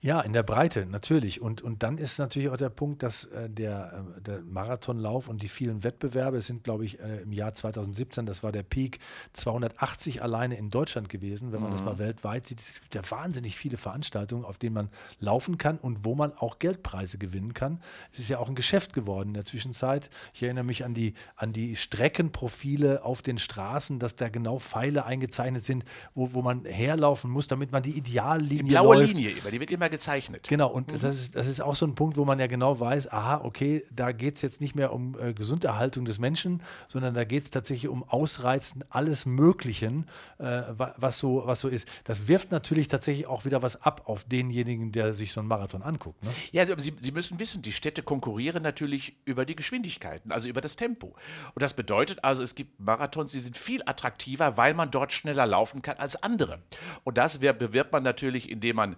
[0.02, 1.42] Ja, in der Breite, natürlich.
[1.42, 5.42] Und, und dann ist natürlich auch der Punkt, dass äh, der, äh, der Marathonlauf und
[5.42, 8.98] die vielen Wettbewerbe, es sind, glaube ich, äh, im Jahr 2017, das war der Peak,
[9.34, 11.76] 280 alleine in Deutschland gewesen, wenn man mhm.
[11.76, 12.60] das mal weltweit sieht.
[12.60, 16.58] Es gibt ja wahnsinnig viele Veranstaltungen, auf denen man laufen kann und wo man auch
[16.58, 17.82] Geldpreise gewinnen kann.
[18.10, 20.08] Es ist ja auch ein Geschäft geworden in der Zwischenzeit.
[20.32, 25.04] Ich erinnere mich an die, an die Streckenprofile auf den Straßen, dass da genau Pfeile
[25.04, 25.84] eingezeichnet sind,
[26.14, 29.18] wo, wo man herlaufen muss, damit man die Ideallinie die blaue läuft.
[29.18, 30.48] Linie, die wird immer gezeichnet.
[30.48, 30.98] Genau, und mhm.
[30.98, 33.85] das, ist, das ist auch so ein Punkt, wo man ja genau weiß, aha, okay,
[33.90, 37.50] da geht es jetzt nicht mehr um äh, Gesunderhaltung des Menschen, sondern da geht es
[37.50, 40.07] tatsächlich um Ausreizen alles Möglichen,
[40.38, 40.62] äh,
[40.96, 41.88] was, so, was so ist.
[42.05, 45.83] Das wirft natürlich tatsächlich auch wieder was ab auf denjenigen, der sich so einen Marathon
[45.83, 46.22] anguckt.
[46.24, 46.31] Ne?
[46.53, 50.61] Ja, aber Sie, Sie müssen wissen, die Städte konkurrieren natürlich über die Geschwindigkeiten, also über
[50.61, 51.14] das Tempo.
[51.55, 55.46] Und das bedeutet also, es gibt Marathons, die sind viel attraktiver, weil man dort schneller
[55.46, 56.61] laufen kann als andere.
[57.05, 58.96] Und das bewirbt man natürlich, indem man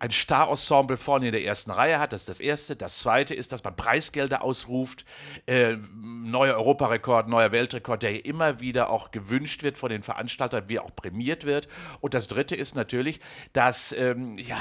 [0.00, 2.14] ein Star-Ensemble vorne in der ersten Reihe hat.
[2.14, 2.74] Das ist das Erste.
[2.74, 5.04] Das Zweite ist, dass man Preisgelder ausruft.
[5.46, 10.78] Äh, neuer Europarekord, neuer Weltrekord, der immer wieder auch gewünscht wird von den Veranstaltern, wie
[10.78, 11.68] auch prämiert wird.
[12.00, 13.20] Und das Dritte ist natürlich,
[13.52, 14.58] dass, ähm, ja,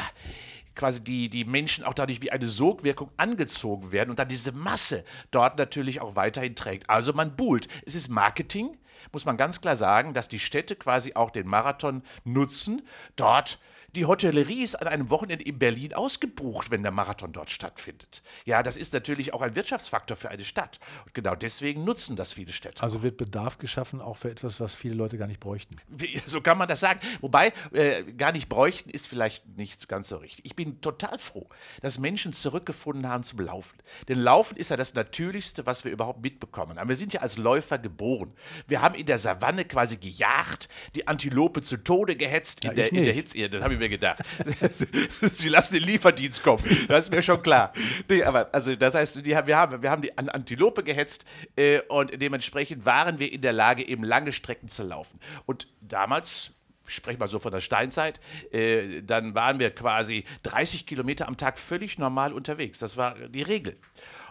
[0.76, 5.06] quasi die, die Menschen auch dadurch wie eine Sogwirkung angezogen werden und dann diese Masse
[5.32, 6.90] dort natürlich auch weiterhin trägt.
[6.90, 7.70] Also man buhlt.
[7.86, 8.78] Es ist Marketing,
[9.14, 12.82] muss man ganz klar sagen, dass die Städte quasi auch den Marathon nutzen,
[13.16, 13.60] dort
[13.96, 18.22] die Hotellerie ist an einem Wochenende in Berlin ausgebucht, wenn der Marathon dort stattfindet.
[18.46, 20.80] Ja, das ist natürlich auch ein Wirtschaftsfaktor für eine Stadt.
[21.06, 22.84] Und genau deswegen nutzen das viele Städte.
[22.84, 25.76] Also wird Bedarf geschaffen, auch für etwas, was viele Leute gar nicht bräuchten.
[26.26, 27.00] So kann man das sagen.
[27.22, 30.46] Wobei, äh, gar nicht bräuchten ist vielleicht nicht ganz so richtig.
[30.46, 31.48] Ich bin total froh,
[31.82, 33.78] dass Menschen zurückgefunden haben zum Laufen.
[34.08, 36.90] Denn Laufen ist ja das Natürlichste, was wir überhaupt mitbekommen haben.
[36.90, 38.34] Wir sind ja als Läufer geboren.
[38.68, 42.92] Wir haben in der Savanne quasi gejagt, die Antilope zu Tode gehetzt ja, in, der,
[42.92, 43.50] in der Hitze.
[43.50, 44.24] Das habe ich mir gedacht.
[45.22, 46.64] Sie lassen den Lieferdienst kommen.
[46.88, 47.74] Das ist mir schon klar.
[48.10, 52.22] Nee, aber also das heißt, die, wir, haben, wir haben die Antilope gehetzt äh, und
[52.22, 55.20] dementsprechend waren wir in der Lage, eben lange Strecken zu laufen.
[55.46, 56.52] Und damals
[56.90, 58.20] ich spreche mal so von der Steinzeit,
[58.52, 62.80] äh, dann waren wir quasi 30 Kilometer am Tag völlig normal unterwegs.
[62.80, 63.78] Das war die Regel.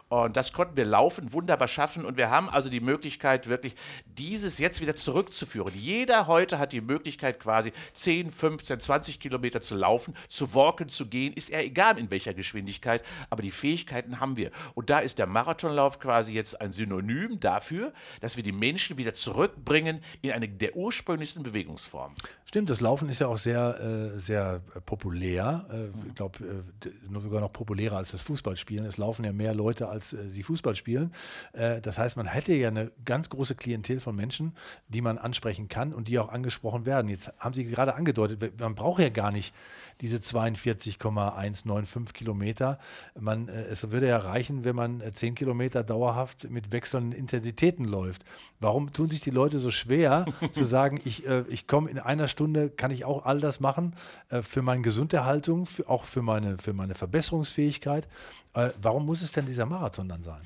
[0.08, 2.04] Und das konnten wir laufen, wunderbar schaffen.
[2.04, 3.74] Und wir haben also die Möglichkeit, wirklich
[4.06, 5.72] dieses jetzt wieder zurückzuführen.
[5.74, 11.06] Jeder heute hat die Möglichkeit, quasi 10, 15, 20 Kilometer zu laufen, zu walken, zu
[11.06, 11.32] gehen.
[11.34, 13.02] Ist eher egal, in welcher Geschwindigkeit.
[13.28, 14.50] Aber die Fähigkeiten haben wir.
[14.74, 19.14] Und da ist der Marathonlauf quasi jetzt ein Synonym dafür, dass wir die Menschen wieder
[19.14, 22.16] zurückbringen in eine der ursprünglichsten Bewegungsformen.
[22.44, 23.78] Stimmt, das Laufen ist ja auch sehr,
[24.14, 25.66] äh, sehr populär.
[25.70, 28.86] Äh, ich glaube, äh, nur sogar noch populärer als das Fußballspielen.
[28.86, 31.12] Es laufen ja mehr Leute, als äh, sie Fußball spielen.
[31.52, 34.54] Äh, das heißt, man hätte ja eine ganz große Klientel von Menschen,
[34.88, 37.08] die man ansprechen kann und die auch angesprochen werden.
[37.08, 39.54] Jetzt haben Sie gerade angedeutet, man braucht ja gar nicht
[40.00, 42.78] diese 42,195 Kilometer.
[43.18, 48.24] Man, äh, es würde ja reichen, wenn man 10 Kilometer dauerhaft mit wechselnden Intensitäten läuft.
[48.60, 52.70] Warum tun sich die Leute so schwer zu sagen, ich, ich komme in einer Stunde
[52.70, 53.94] kann ich auch all das machen
[54.28, 58.08] äh, für meine Gesunderhaltung, für, auch für meine, für meine Verbesserungsfähigkeit.
[58.54, 60.40] Äh, warum muss es denn dieser Marathon dann sein?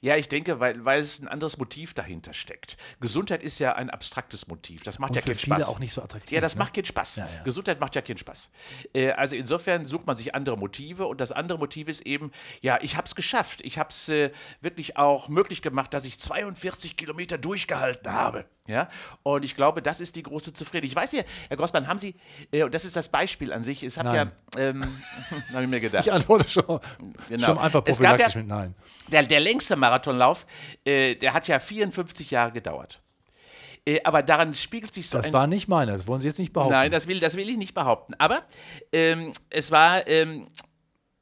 [0.00, 2.76] Ja, ich denke, weil, weil es ein anderes Motiv dahinter steckt.
[3.00, 4.82] Gesundheit ist ja ein abstraktes Motiv.
[4.82, 5.68] Das macht Und ja für keinen viele Spaß.
[5.68, 6.60] auch nicht so attraktiv, Ja, das ne?
[6.60, 7.16] macht keinen Spaß.
[7.16, 7.42] Ja, ja.
[7.44, 8.50] Gesundheit macht ja keinen Spaß.
[8.94, 12.78] Äh, also insofern sucht man sich andere Motive und das andere Motiv ist eben, ja,
[12.82, 13.60] ich habe es geschafft.
[13.62, 14.30] Ich habe es äh,
[14.60, 18.44] wirklich auch möglich gemacht, dass ich 42 Kilometer durchgehalten habe.
[18.68, 18.88] Ja,
[19.22, 20.90] und ich glaube, das ist die große Zufriedenheit.
[20.90, 22.14] Ich weiß ja, Herr Grossmann, haben Sie,
[22.52, 24.84] äh, und das ist das Beispiel an sich, es hat ja, ähm,
[25.54, 26.06] habe ich mir gedacht.
[26.06, 26.78] Ich antworte schon,
[27.28, 27.46] Genau.
[27.46, 28.74] schon einfach Es gab prophylaktisch ja- mit Nein.
[29.08, 30.46] Der, der längste Marathonlauf,
[30.84, 33.00] äh, der hat ja 54 Jahre gedauert.
[33.86, 36.52] Äh, aber daran spiegelt sich so Das war nicht meiner, das wollen Sie jetzt nicht
[36.52, 36.74] behaupten.
[36.74, 38.12] Nein, das will, das will ich nicht behaupten.
[38.18, 38.42] Aber
[38.92, 40.06] ähm, es war.
[40.06, 40.48] Ähm,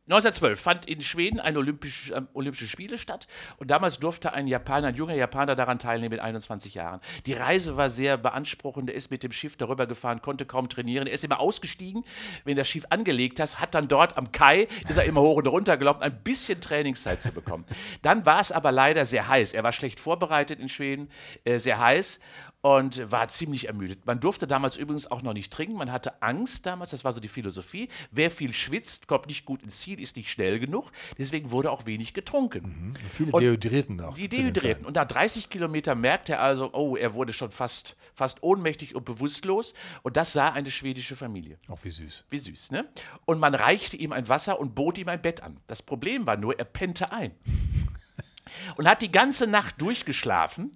[0.09, 4.89] 1912 fand in Schweden ein Olympisch, ähm, Olympische Spiele statt und damals durfte ein Japaner,
[4.89, 7.01] ein junger Japaner daran teilnehmen mit 21 Jahren.
[7.27, 11.09] Die Reise war sehr beanspruchend, er ist mit dem Schiff darüber gefahren, konnte kaum trainieren,
[11.09, 12.05] er ist immer ausgestiegen,
[12.45, 15.49] wenn das Schiff angelegt hat, hat dann dort am Kai, ist er immer hoch und
[15.49, 17.65] runter gelaufen, ein bisschen Trainingszeit zu bekommen.
[18.03, 21.11] Dann war es aber leider sehr heiß, er war schlecht vorbereitet in Schweden,
[21.45, 22.21] äh, sehr heiß
[22.67, 24.07] und war ziemlich ermüdet.
[24.07, 25.77] Man durfte damals übrigens auch noch nicht trinken.
[25.77, 27.89] Man hatte Angst damals, das war so die Philosophie.
[28.11, 30.91] Wer viel schwitzt, kommt nicht gut ins Ziel, ist nicht schnell genug.
[31.17, 32.97] Deswegen wurde auch wenig getrunken.
[33.09, 34.15] Viele Und Dehydrierten auch.
[34.15, 34.85] Die Dehydrierten.
[34.85, 39.05] Und nach 30 Kilometer merkte er also, oh, er wurde schon fast, fast ohnmächtig und
[39.05, 39.73] bewusstlos.
[40.03, 41.59] Und das sah eine schwedische Familie.
[41.69, 42.25] Auch wie süß.
[42.31, 42.85] Wie süß, ne?
[43.27, 45.61] Und man reichte ihm ein Wasser und bot ihm ein Bett an.
[45.69, 47.31] Das Problem war nur, er pennte ein.
[48.77, 50.71] Und hat die ganze Nacht durchgeschlafen.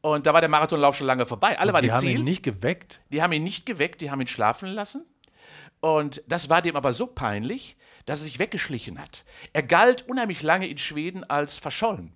[0.00, 1.58] Und da war der Marathonlauf schon lange vorbei.
[1.58, 2.18] Alle waren Die im haben Ziel.
[2.18, 3.00] ihn nicht geweckt.
[3.10, 5.04] Die haben ihn nicht geweckt, die haben ihn schlafen lassen.
[5.80, 9.24] Und das war dem aber so peinlich, dass er sich weggeschlichen hat.
[9.52, 12.12] Er galt unheimlich lange in Schweden als verschollen.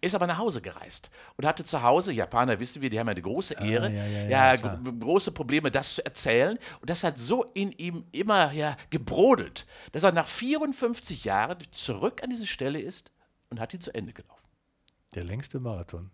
[0.00, 3.06] Er ist aber nach Hause gereist und hatte zu Hause, Japaner wissen wir, die haben
[3.06, 6.58] ja eine große Ehre, Ah, ja, ja, ja, ja, große Probleme, das zu erzählen.
[6.80, 12.22] Und das hat so in ihm immer ja, gebrodelt, dass er nach 54 Jahren zurück
[12.22, 13.12] an diese Stelle ist
[13.50, 14.41] und hat ihn zu Ende gelaufen.
[15.14, 16.10] Der längste Marathon.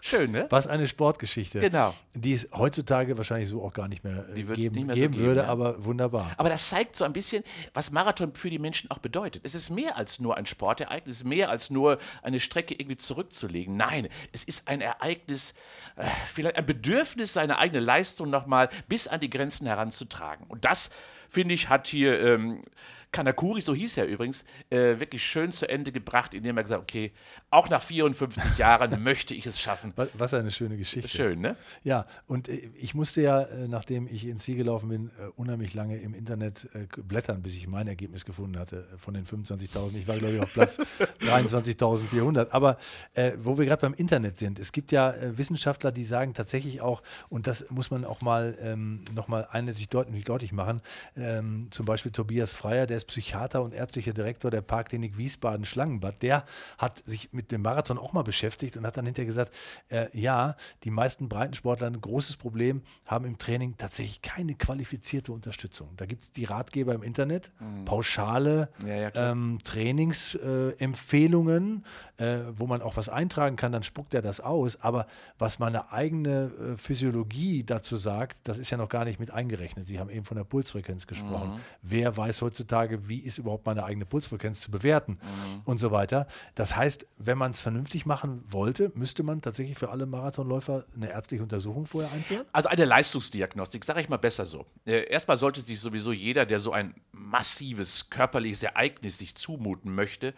[0.00, 0.46] Schön, ne?
[0.50, 1.60] Was eine Sportgeschichte.
[1.60, 1.94] Genau.
[2.14, 5.14] Die es heutzutage wahrscheinlich so auch gar nicht mehr, Die geben, nicht mehr so geben
[5.14, 5.46] geben, würde, ja.
[5.46, 6.32] aber wunderbar.
[6.36, 9.42] Aber das zeigt so ein bisschen, was Marathon für die Menschen auch bedeutet.
[9.44, 12.96] Es ist mehr als nur ein Sportereignis, es ist mehr als nur eine Strecke irgendwie
[12.96, 13.76] zurückzulegen.
[13.76, 15.54] Nein, es ist ein Ereignis,
[15.94, 20.46] äh, vielleicht ein Bedürfnis, seine eigene Leistung nochmal bis an die Grenzen heranzutragen.
[20.48, 20.90] Und das,
[21.28, 22.64] finde ich, hat hier ähm,
[23.12, 26.88] Kanakuri, so hieß er übrigens, äh, wirklich schön zu Ende gebracht, indem er gesagt hat,
[26.88, 27.12] okay,
[27.50, 29.92] auch nach 54 Jahren möchte ich es schaffen.
[30.14, 31.08] Was, eine schöne Geschichte.
[31.08, 31.56] Schön, ne?
[31.82, 35.74] Ja, und äh, ich musste ja, äh, nachdem ich ins Ziel gelaufen bin, äh, unheimlich
[35.74, 39.96] lange im Internet blättern, bis ich mein Ergebnis gefunden hatte von den 25.000.
[39.96, 40.78] Ich war, glaube ich, auf Platz
[41.20, 42.50] 23.400.
[42.50, 42.78] Aber
[43.14, 46.80] äh, wo wir gerade beim Internet sind, es gibt ja äh, Wissenschaftler, die sagen tatsächlich
[46.80, 50.80] auch, und das muss man auch mal ähm, nochmal eindeutig deutlich, deutlich machen,
[51.16, 56.44] ähm, zum Beispiel Tobias Freier, der ist Psychiater und ärztlicher Direktor der Parkklinik Wiesbaden-Schlangenbad, der
[56.78, 59.52] hat sich mit dem Marathon auch mal beschäftigt und hat dann hinterher gesagt,
[59.88, 65.88] äh, ja, die meisten Breitensportler ein großes Problem, haben im Training tatsächlich keine qualifizierte Unterstützung.
[65.96, 67.50] Da gibt es die Ratgeber im Internet,
[67.84, 68.88] pauschale Mhm.
[68.88, 69.32] Ja, ja, klar.
[69.32, 71.84] ähm, Trainingsempfehlungen,
[72.16, 74.80] äh, wo man auch was eintragen kann, dann spuckt er das aus.
[74.82, 75.06] Aber
[75.38, 79.86] was meine eigene äh, Physiologie dazu sagt, das ist ja noch gar nicht mit eingerechnet.
[79.86, 81.50] Sie haben eben von der Pulsfrequenz gesprochen.
[81.50, 81.60] Mhm.
[81.82, 85.62] Wer weiß heutzutage, wie ist überhaupt meine eigene Pulsfrequenz zu bewerten Mhm.
[85.64, 86.26] und so weiter.
[86.54, 91.10] Das heißt, wenn man es vernünftig machen wollte, müsste man tatsächlich für alle Marathonläufer eine
[91.10, 92.44] ärztliche Untersuchung vorher einführen?
[92.52, 94.66] Also eine Leistungsdiagnostik, sage ich mal besser so.
[94.86, 100.34] Äh, erstmal sollte sich sowieso jeder, der so ein massives körperliches Ereignis sich zumuten möchte,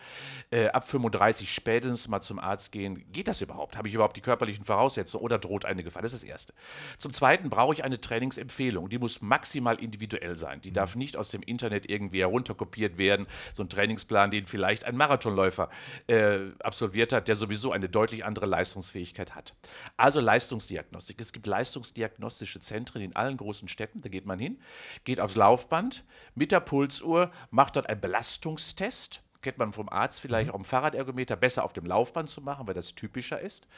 [0.51, 3.05] äh, ab 35 spätestens mal zum Arzt gehen.
[3.13, 3.77] Geht das überhaupt?
[3.77, 6.03] Habe ich überhaupt die körperlichen Voraussetzungen oder droht eine Gefahr?
[6.03, 6.53] Das ist das Erste.
[6.99, 8.89] Zum Zweiten brauche ich eine Trainingsempfehlung.
[8.89, 10.61] Die muss maximal individuell sein.
[10.61, 13.27] Die darf nicht aus dem Internet irgendwie herunterkopiert werden.
[13.55, 15.71] So ein Trainingsplan, den vielleicht ein Marathonläufer
[16.07, 19.55] äh, absolviert hat, der sowieso eine deutlich andere Leistungsfähigkeit hat.
[19.97, 21.21] Also Leistungsdiagnostik.
[21.21, 24.03] Es gibt leistungsdiagnostische Zentren in allen großen Städten.
[24.03, 24.61] Da geht man hin,
[25.05, 29.23] geht aufs Laufband mit der Pulsuhr, macht dort einen Belastungstest.
[29.43, 32.75] Kennt man vom Arzt vielleicht auch im Fahrradergometer besser auf dem Laufband zu machen, weil
[32.75, 33.69] das typischer ist.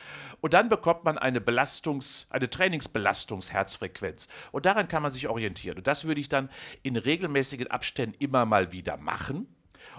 [0.40, 4.28] Und dann bekommt man eine Belastungs-, eine Trainingsbelastungsherzfrequenz.
[4.52, 5.78] Und daran kann man sich orientieren.
[5.78, 6.50] Und das würde ich dann
[6.82, 9.48] in regelmäßigen Abständen immer mal wieder machen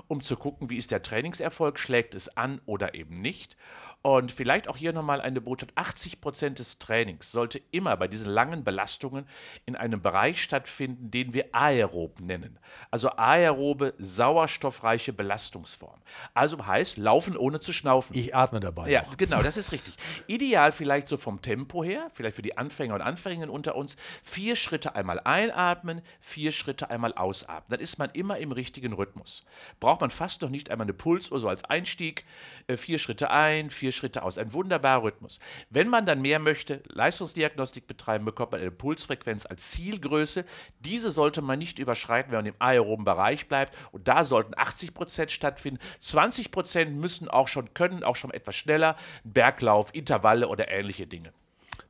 [0.08, 3.58] um zu gucken, wie ist der Trainingserfolg, schlägt es an oder eben nicht.
[4.06, 5.72] Und vielleicht auch hier nochmal eine Botschaft.
[5.74, 9.28] 80 Prozent des Trainings sollte immer bei diesen langen Belastungen
[9.66, 12.60] in einem Bereich stattfinden, den wir aerob nennen.
[12.92, 16.00] Also aerobe, sauerstoffreiche Belastungsform.
[16.36, 18.16] Also heißt, laufen ohne zu schnaufen.
[18.16, 18.92] Ich atme dabei.
[18.92, 19.18] Ja, noch.
[19.18, 19.96] genau, das ist richtig.
[20.28, 24.56] Ideal vielleicht so vom Tempo her, vielleicht für die Anfänger und Anfängerinnen unter uns, vier
[24.56, 27.72] Schritte einmal einatmen, vier Schritte einmal ausatmen.
[27.72, 29.46] Dann ist man immer im richtigen Rhythmus.
[29.80, 32.24] Braucht man fast noch nicht einmal eine Pulsuhr so als Einstieg.
[32.68, 34.38] Äh, Vier Schritte ein, vier Schritte aus.
[34.38, 35.40] Ein wunderbarer Rhythmus.
[35.70, 40.46] Wenn man dann mehr möchte, Leistungsdiagnostik betreiben, bekommt man eine Pulsfrequenz als Zielgröße.
[40.80, 43.76] Diese sollte man nicht überschreiten, wenn man im aeroben Bereich bleibt.
[43.92, 45.80] Und da sollten 80 Prozent stattfinden.
[46.00, 48.98] 20 Prozent müssen auch schon können, auch schon etwas schneller.
[49.24, 51.34] Berglauf, Intervalle oder ähnliche Dinge.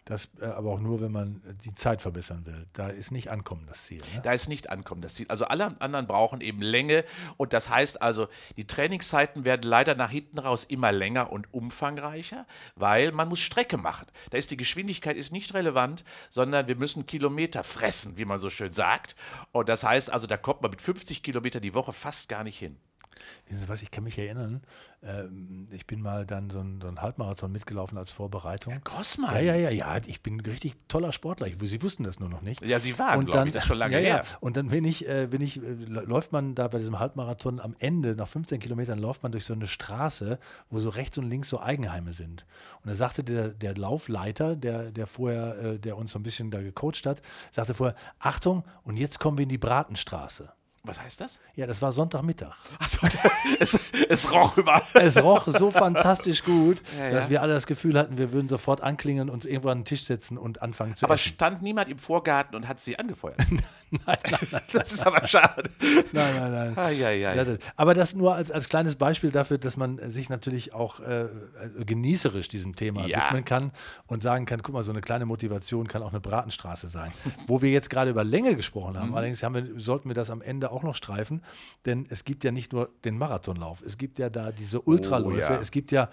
[0.06, 2.68] Das äh, aber auch nur, wenn man äh, die Zeit verbessern will.
[2.74, 4.02] Da ist nicht Ankommen das Ziel.
[4.14, 4.22] Ne?
[4.22, 5.26] Da ist nicht ankommen das Ziel.
[5.30, 7.04] Also alle anderen brauchen eben Länge
[7.38, 12.46] und das heißt also, die Trainingszeiten werden leider nach hinten raus immer länger und umfangreicher,
[12.76, 14.06] weil man muss Strecke machen.
[14.30, 18.52] Da ist die Geschwindigkeit ist nicht relevant, sondern wir müssen Kilometer fressen, wie man so
[18.52, 19.16] schön sagt.
[19.52, 22.60] Und das heißt also, da kommt man mit 50 Kilometer die Woche fast gar nicht
[22.60, 22.78] hin.
[23.48, 24.62] Wissen Sie was, ich kann mich erinnern,
[25.04, 28.80] ähm, ich bin mal dann so einen so Halbmarathon mitgelaufen als Vorbereitung.
[28.84, 29.36] Grossmann.
[29.36, 31.48] Ja, ja, ja, ja, ich bin ein richtig toller Sportler.
[31.48, 32.64] Ich, Sie wussten das nur noch nicht.
[32.64, 34.24] Ja, Sie waren, Und glaube dann, ich, das schon lange ja, her.
[34.26, 34.38] Ja.
[34.40, 37.76] Und dann bin ich, äh, bin ich, äh, läuft man da bei diesem Halbmarathon am
[37.80, 41.50] Ende, nach 15 Kilometern, läuft man durch so eine Straße, wo so rechts und links
[41.50, 42.46] so Eigenheime sind.
[42.84, 46.52] Und da sagte der, der Laufleiter, der, der vorher, äh, der uns so ein bisschen
[46.52, 50.52] da gecoacht hat, sagte vorher, Achtung, und jetzt kommen wir in die Bratenstraße.
[50.86, 51.40] Was heißt das?
[51.56, 52.54] Ja, das war Sonntagmittag.
[52.80, 53.00] Achso,
[53.60, 53.78] es,
[54.10, 54.82] es roch überall.
[54.96, 57.30] Es roch so fantastisch gut, Ja, dass ja.
[57.32, 60.38] wir alle das Gefühl hatten, wir würden sofort anklingen, uns irgendwo an den Tisch setzen
[60.38, 61.34] und anfangen zu Aber essen.
[61.34, 63.38] stand niemand im Vorgarten und hat sie angefeuert?
[63.92, 65.64] Nein, nein, nein, Das ist aber schade.
[66.12, 66.78] nein, nein, nein.
[66.78, 67.18] Eieiei.
[67.36, 71.00] Ja, das- aber das nur als, als kleines Beispiel dafür, dass man sich natürlich auch
[71.00, 71.28] äh,
[71.60, 73.26] also genießerisch diesem Thema Ja.
[73.28, 73.72] widmen kann
[74.08, 77.12] und sagen kann, guck mal, so eine kleine Motivation kann auch eine Bratenstraße sein.
[77.48, 79.00] Wo wir jetzt gerade über Länge gesprochen Mhm.
[79.00, 81.44] haben, allerdings haben wir, sollten wir das am Ende auch noch streifen,
[81.86, 85.54] denn es gibt ja nicht nur den Marathonlauf, es gibt ja da diese Ultraläufe, Oh
[85.54, 85.60] ja.
[85.62, 86.10] es gibt ja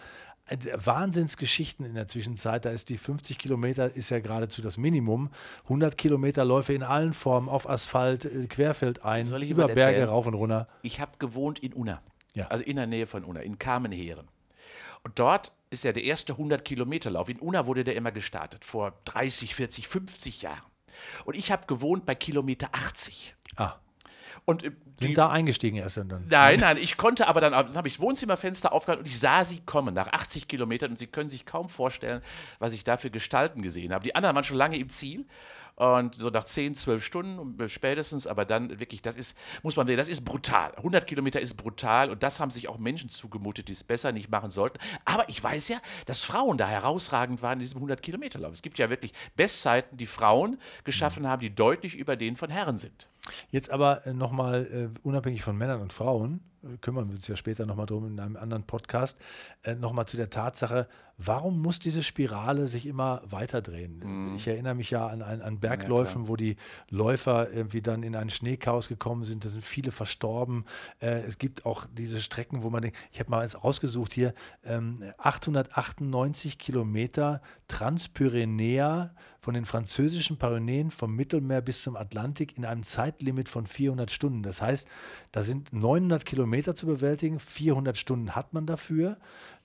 [0.47, 2.65] äh, Wahnsinnsgeschichten in der Zwischenzeit.
[2.65, 5.31] Da ist die 50 Kilometer ist ja geradezu das Minimum.
[5.65, 10.09] 100 Kilometer Läufe in allen Formen, auf Asphalt, äh, querfeldein, Soll ich über Berge erzählen?
[10.09, 10.69] rauf und runter.
[10.83, 12.03] Ich habe gewohnt in Unna.
[12.35, 12.47] Ja.
[12.49, 14.27] Also in der Nähe von Unna, in Kamenheeren.
[15.05, 17.29] Und dort ist ja der erste 100-Kilometer-Lauf.
[17.29, 20.63] In Unna wurde der immer gestartet, vor 30, 40, 50 Jahren.
[21.25, 23.35] Und ich habe gewohnt bei Kilometer 80.
[23.57, 23.75] Ah,
[24.45, 26.27] Und äh, die- sind da eingestiegen erst und dann.
[26.29, 29.61] Nein, nein, ich konnte aber dann, dann habe ich Wohnzimmerfenster aufgehalten und ich sah sie
[29.61, 32.23] kommen nach 80 Kilometern und Sie können sich kaum vorstellen,
[32.59, 34.05] was ich da für Gestalten gesehen habe.
[34.05, 35.27] Die anderen waren schon lange im Ziel
[35.77, 39.87] und so nach 10, 12 Stunden äh, spätestens, aber dann wirklich, das ist, muss man
[39.87, 40.73] sehen, das ist brutal.
[40.77, 44.31] 100 Kilometer ist brutal und das haben sich auch Menschen zugemutet, die es besser nicht
[44.31, 44.79] machen sollten.
[45.05, 48.53] Aber ich weiß ja, dass Frauen da herausragend waren in diesem 100 Kilometer Lauf.
[48.53, 52.77] Es gibt ja wirklich Bestzeiten, die Frauen geschaffen haben, die deutlich über denen von Herren
[52.79, 53.09] sind.
[53.51, 56.41] Jetzt aber äh, nochmal äh, unabhängig von Männern und Frauen,
[56.81, 59.19] kümmern wir uns ja später nochmal drum in einem anderen Podcast,
[59.63, 64.35] äh, nochmal zu der Tatsache, warum muss diese Spirale sich immer weiter drehen?
[64.37, 66.57] Ich erinnere mich ja an, an, an Bergläufen, wo die
[66.91, 70.65] Läufer irgendwie dann in ein Schneechaos gekommen sind, da sind viele verstorben.
[71.01, 74.35] Äh, es gibt auch diese Strecken, wo man denkt, ich habe mal eins rausgesucht hier,
[74.65, 82.85] ähm, 898 Kilometer Transpyrenäa von den französischen Pyrenäen vom Mittelmeer bis zum Atlantik in einem
[82.85, 84.45] Zeitlimit von 400 Stunden.
[84.45, 84.87] Das heißt,
[85.33, 89.19] da sind 900 Kilometer zu bewältigen, 400 Stunden hat man dafür.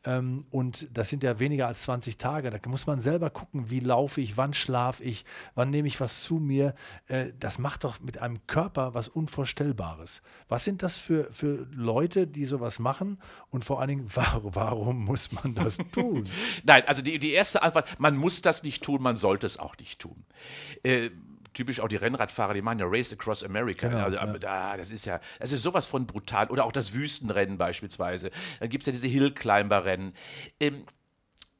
[0.08, 2.50] Ähm, und das sind ja weniger als 20 Tage.
[2.50, 6.24] Da muss man selber gucken, wie laufe ich, wann schlafe ich, wann nehme ich was
[6.24, 6.76] zu mir.
[7.08, 10.22] Äh, das macht doch mit einem Körper was Unvorstellbares.
[10.48, 13.20] Was sind das für, für Leute, die sowas machen?
[13.50, 16.24] Und vor allen Dingen, warum, warum muss man das tun?
[16.64, 19.76] Nein, also die, die erste Antwort, man muss das nicht tun, man sollte es auch
[19.78, 20.24] nicht tun.
[20.84, 21.10] Äh,
[21.58, 23.88] typisch auch die Rennradfahrer, die machen ja Race Across America.
[23.88, 24.78] Genau, also, ja.
[24.78, 26.48] das ist ja, das ist sowas von brutal.
[26.48, 28.30] Oder auch das Wüstenrennen beispielsweise.
[28.60, 30.14] Dann gibt es ja diese Hillclimber-Rennen.
[30.60, 30.86] Ähm,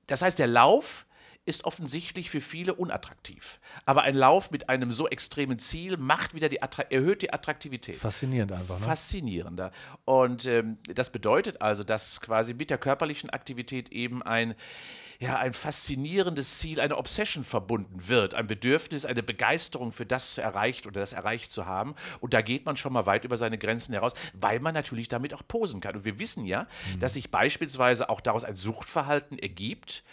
[0.06, 1.08] das heißt, der Lauf
[1.46, 3.60] ist offensichtlich für viele unattraktiv.
[3.86, 7.96] Aber ein Lauf mit einem so extremen Ziel macht wieder die Attra erhöht die Attraktivität
[7.96, 8.80] Faszinierend einfach.
[8.80, 8.86] Ne?
[8.86, 9.72] faszinierender.
[10.06, 14.56] Und ähm, das bedeutet also, dass quasi mit der körperlichen Aktivität eben ein,
[15.20, 20.86] ja, ein faszinierendes Ziel, eine Obsession verbunden wird, ein Bedürfnis, eine Begeisterung für das erreicht
[20.86, 21.96] oder das erreicht zu haben.
[22.20, 25.34] Und da geht man schon mal weit über seine Grenzen heraus, weil man natürlich damit
[25.34, 25.96] auch posen kann.
[25.96, 26.68] Und wir wissen ja,
[27.00, 30.04] dass sich beispielsweise auch daraus ein Suchtverhalten ergibt,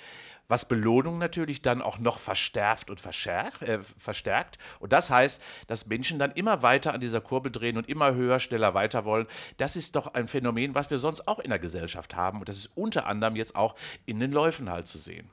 [0.49, 4.59] was Belohnung natürlich dann auch noch verstärkt und verstärkt, äh, verstärkt.
[4.81, 8.41] Und das heißt, dass Menschen dann immer weiter an dieser Kurve drehen und immer höher,
[8.41, 9.27] schneller weiter wollen.
[9.57, 12.41] Das ist doch ein Phänomen, was wir sonst auch in der Gesellschaft haben.
[12.41, 13.75] Und das ist unter anderem jetzt auch
[14.07, 15.31] in den Läufen halt zu sehen.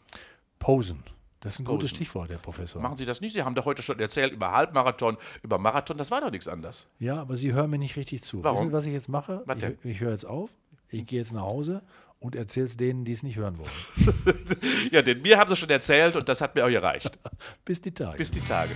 [0.59, 1.03] Posen.
[1.41, 1.95] Das ist ein gutes Posen.
[1.95, 2.81] Stichwort, Herr Professor.
[2.81, 3.33] Machen Sie das nicht?
[3.33, 5.97] Sie haben doch heute schon erzählt über Halbmarathon, über Marathon.
[5.97, 6.87] Das war doch nichts anderes.
[6.99, 8.43] Ja, aber Sie hören mir nicht richtig zu.
[8.43, 8.57] Warum?
[8.57, 9.41] Wissen Sie, was ich jetzt mache?
[9.45, 9.57] Was?
[9.57, 10.51] Ich, ich höre jetzt auf,
[10.89, 11.81] ich gehe jetzt nach Hause
[12.21, 13.69] und erzähle es denen, die es nicht hören wollen.
[14.91, 17.17] Ja, denn mir haben Sie schon erzählt und das hat mir auch gereicht.
[17.65, 18.17] Bis die Tage.
[18.17, 18.71] Bis die Tage.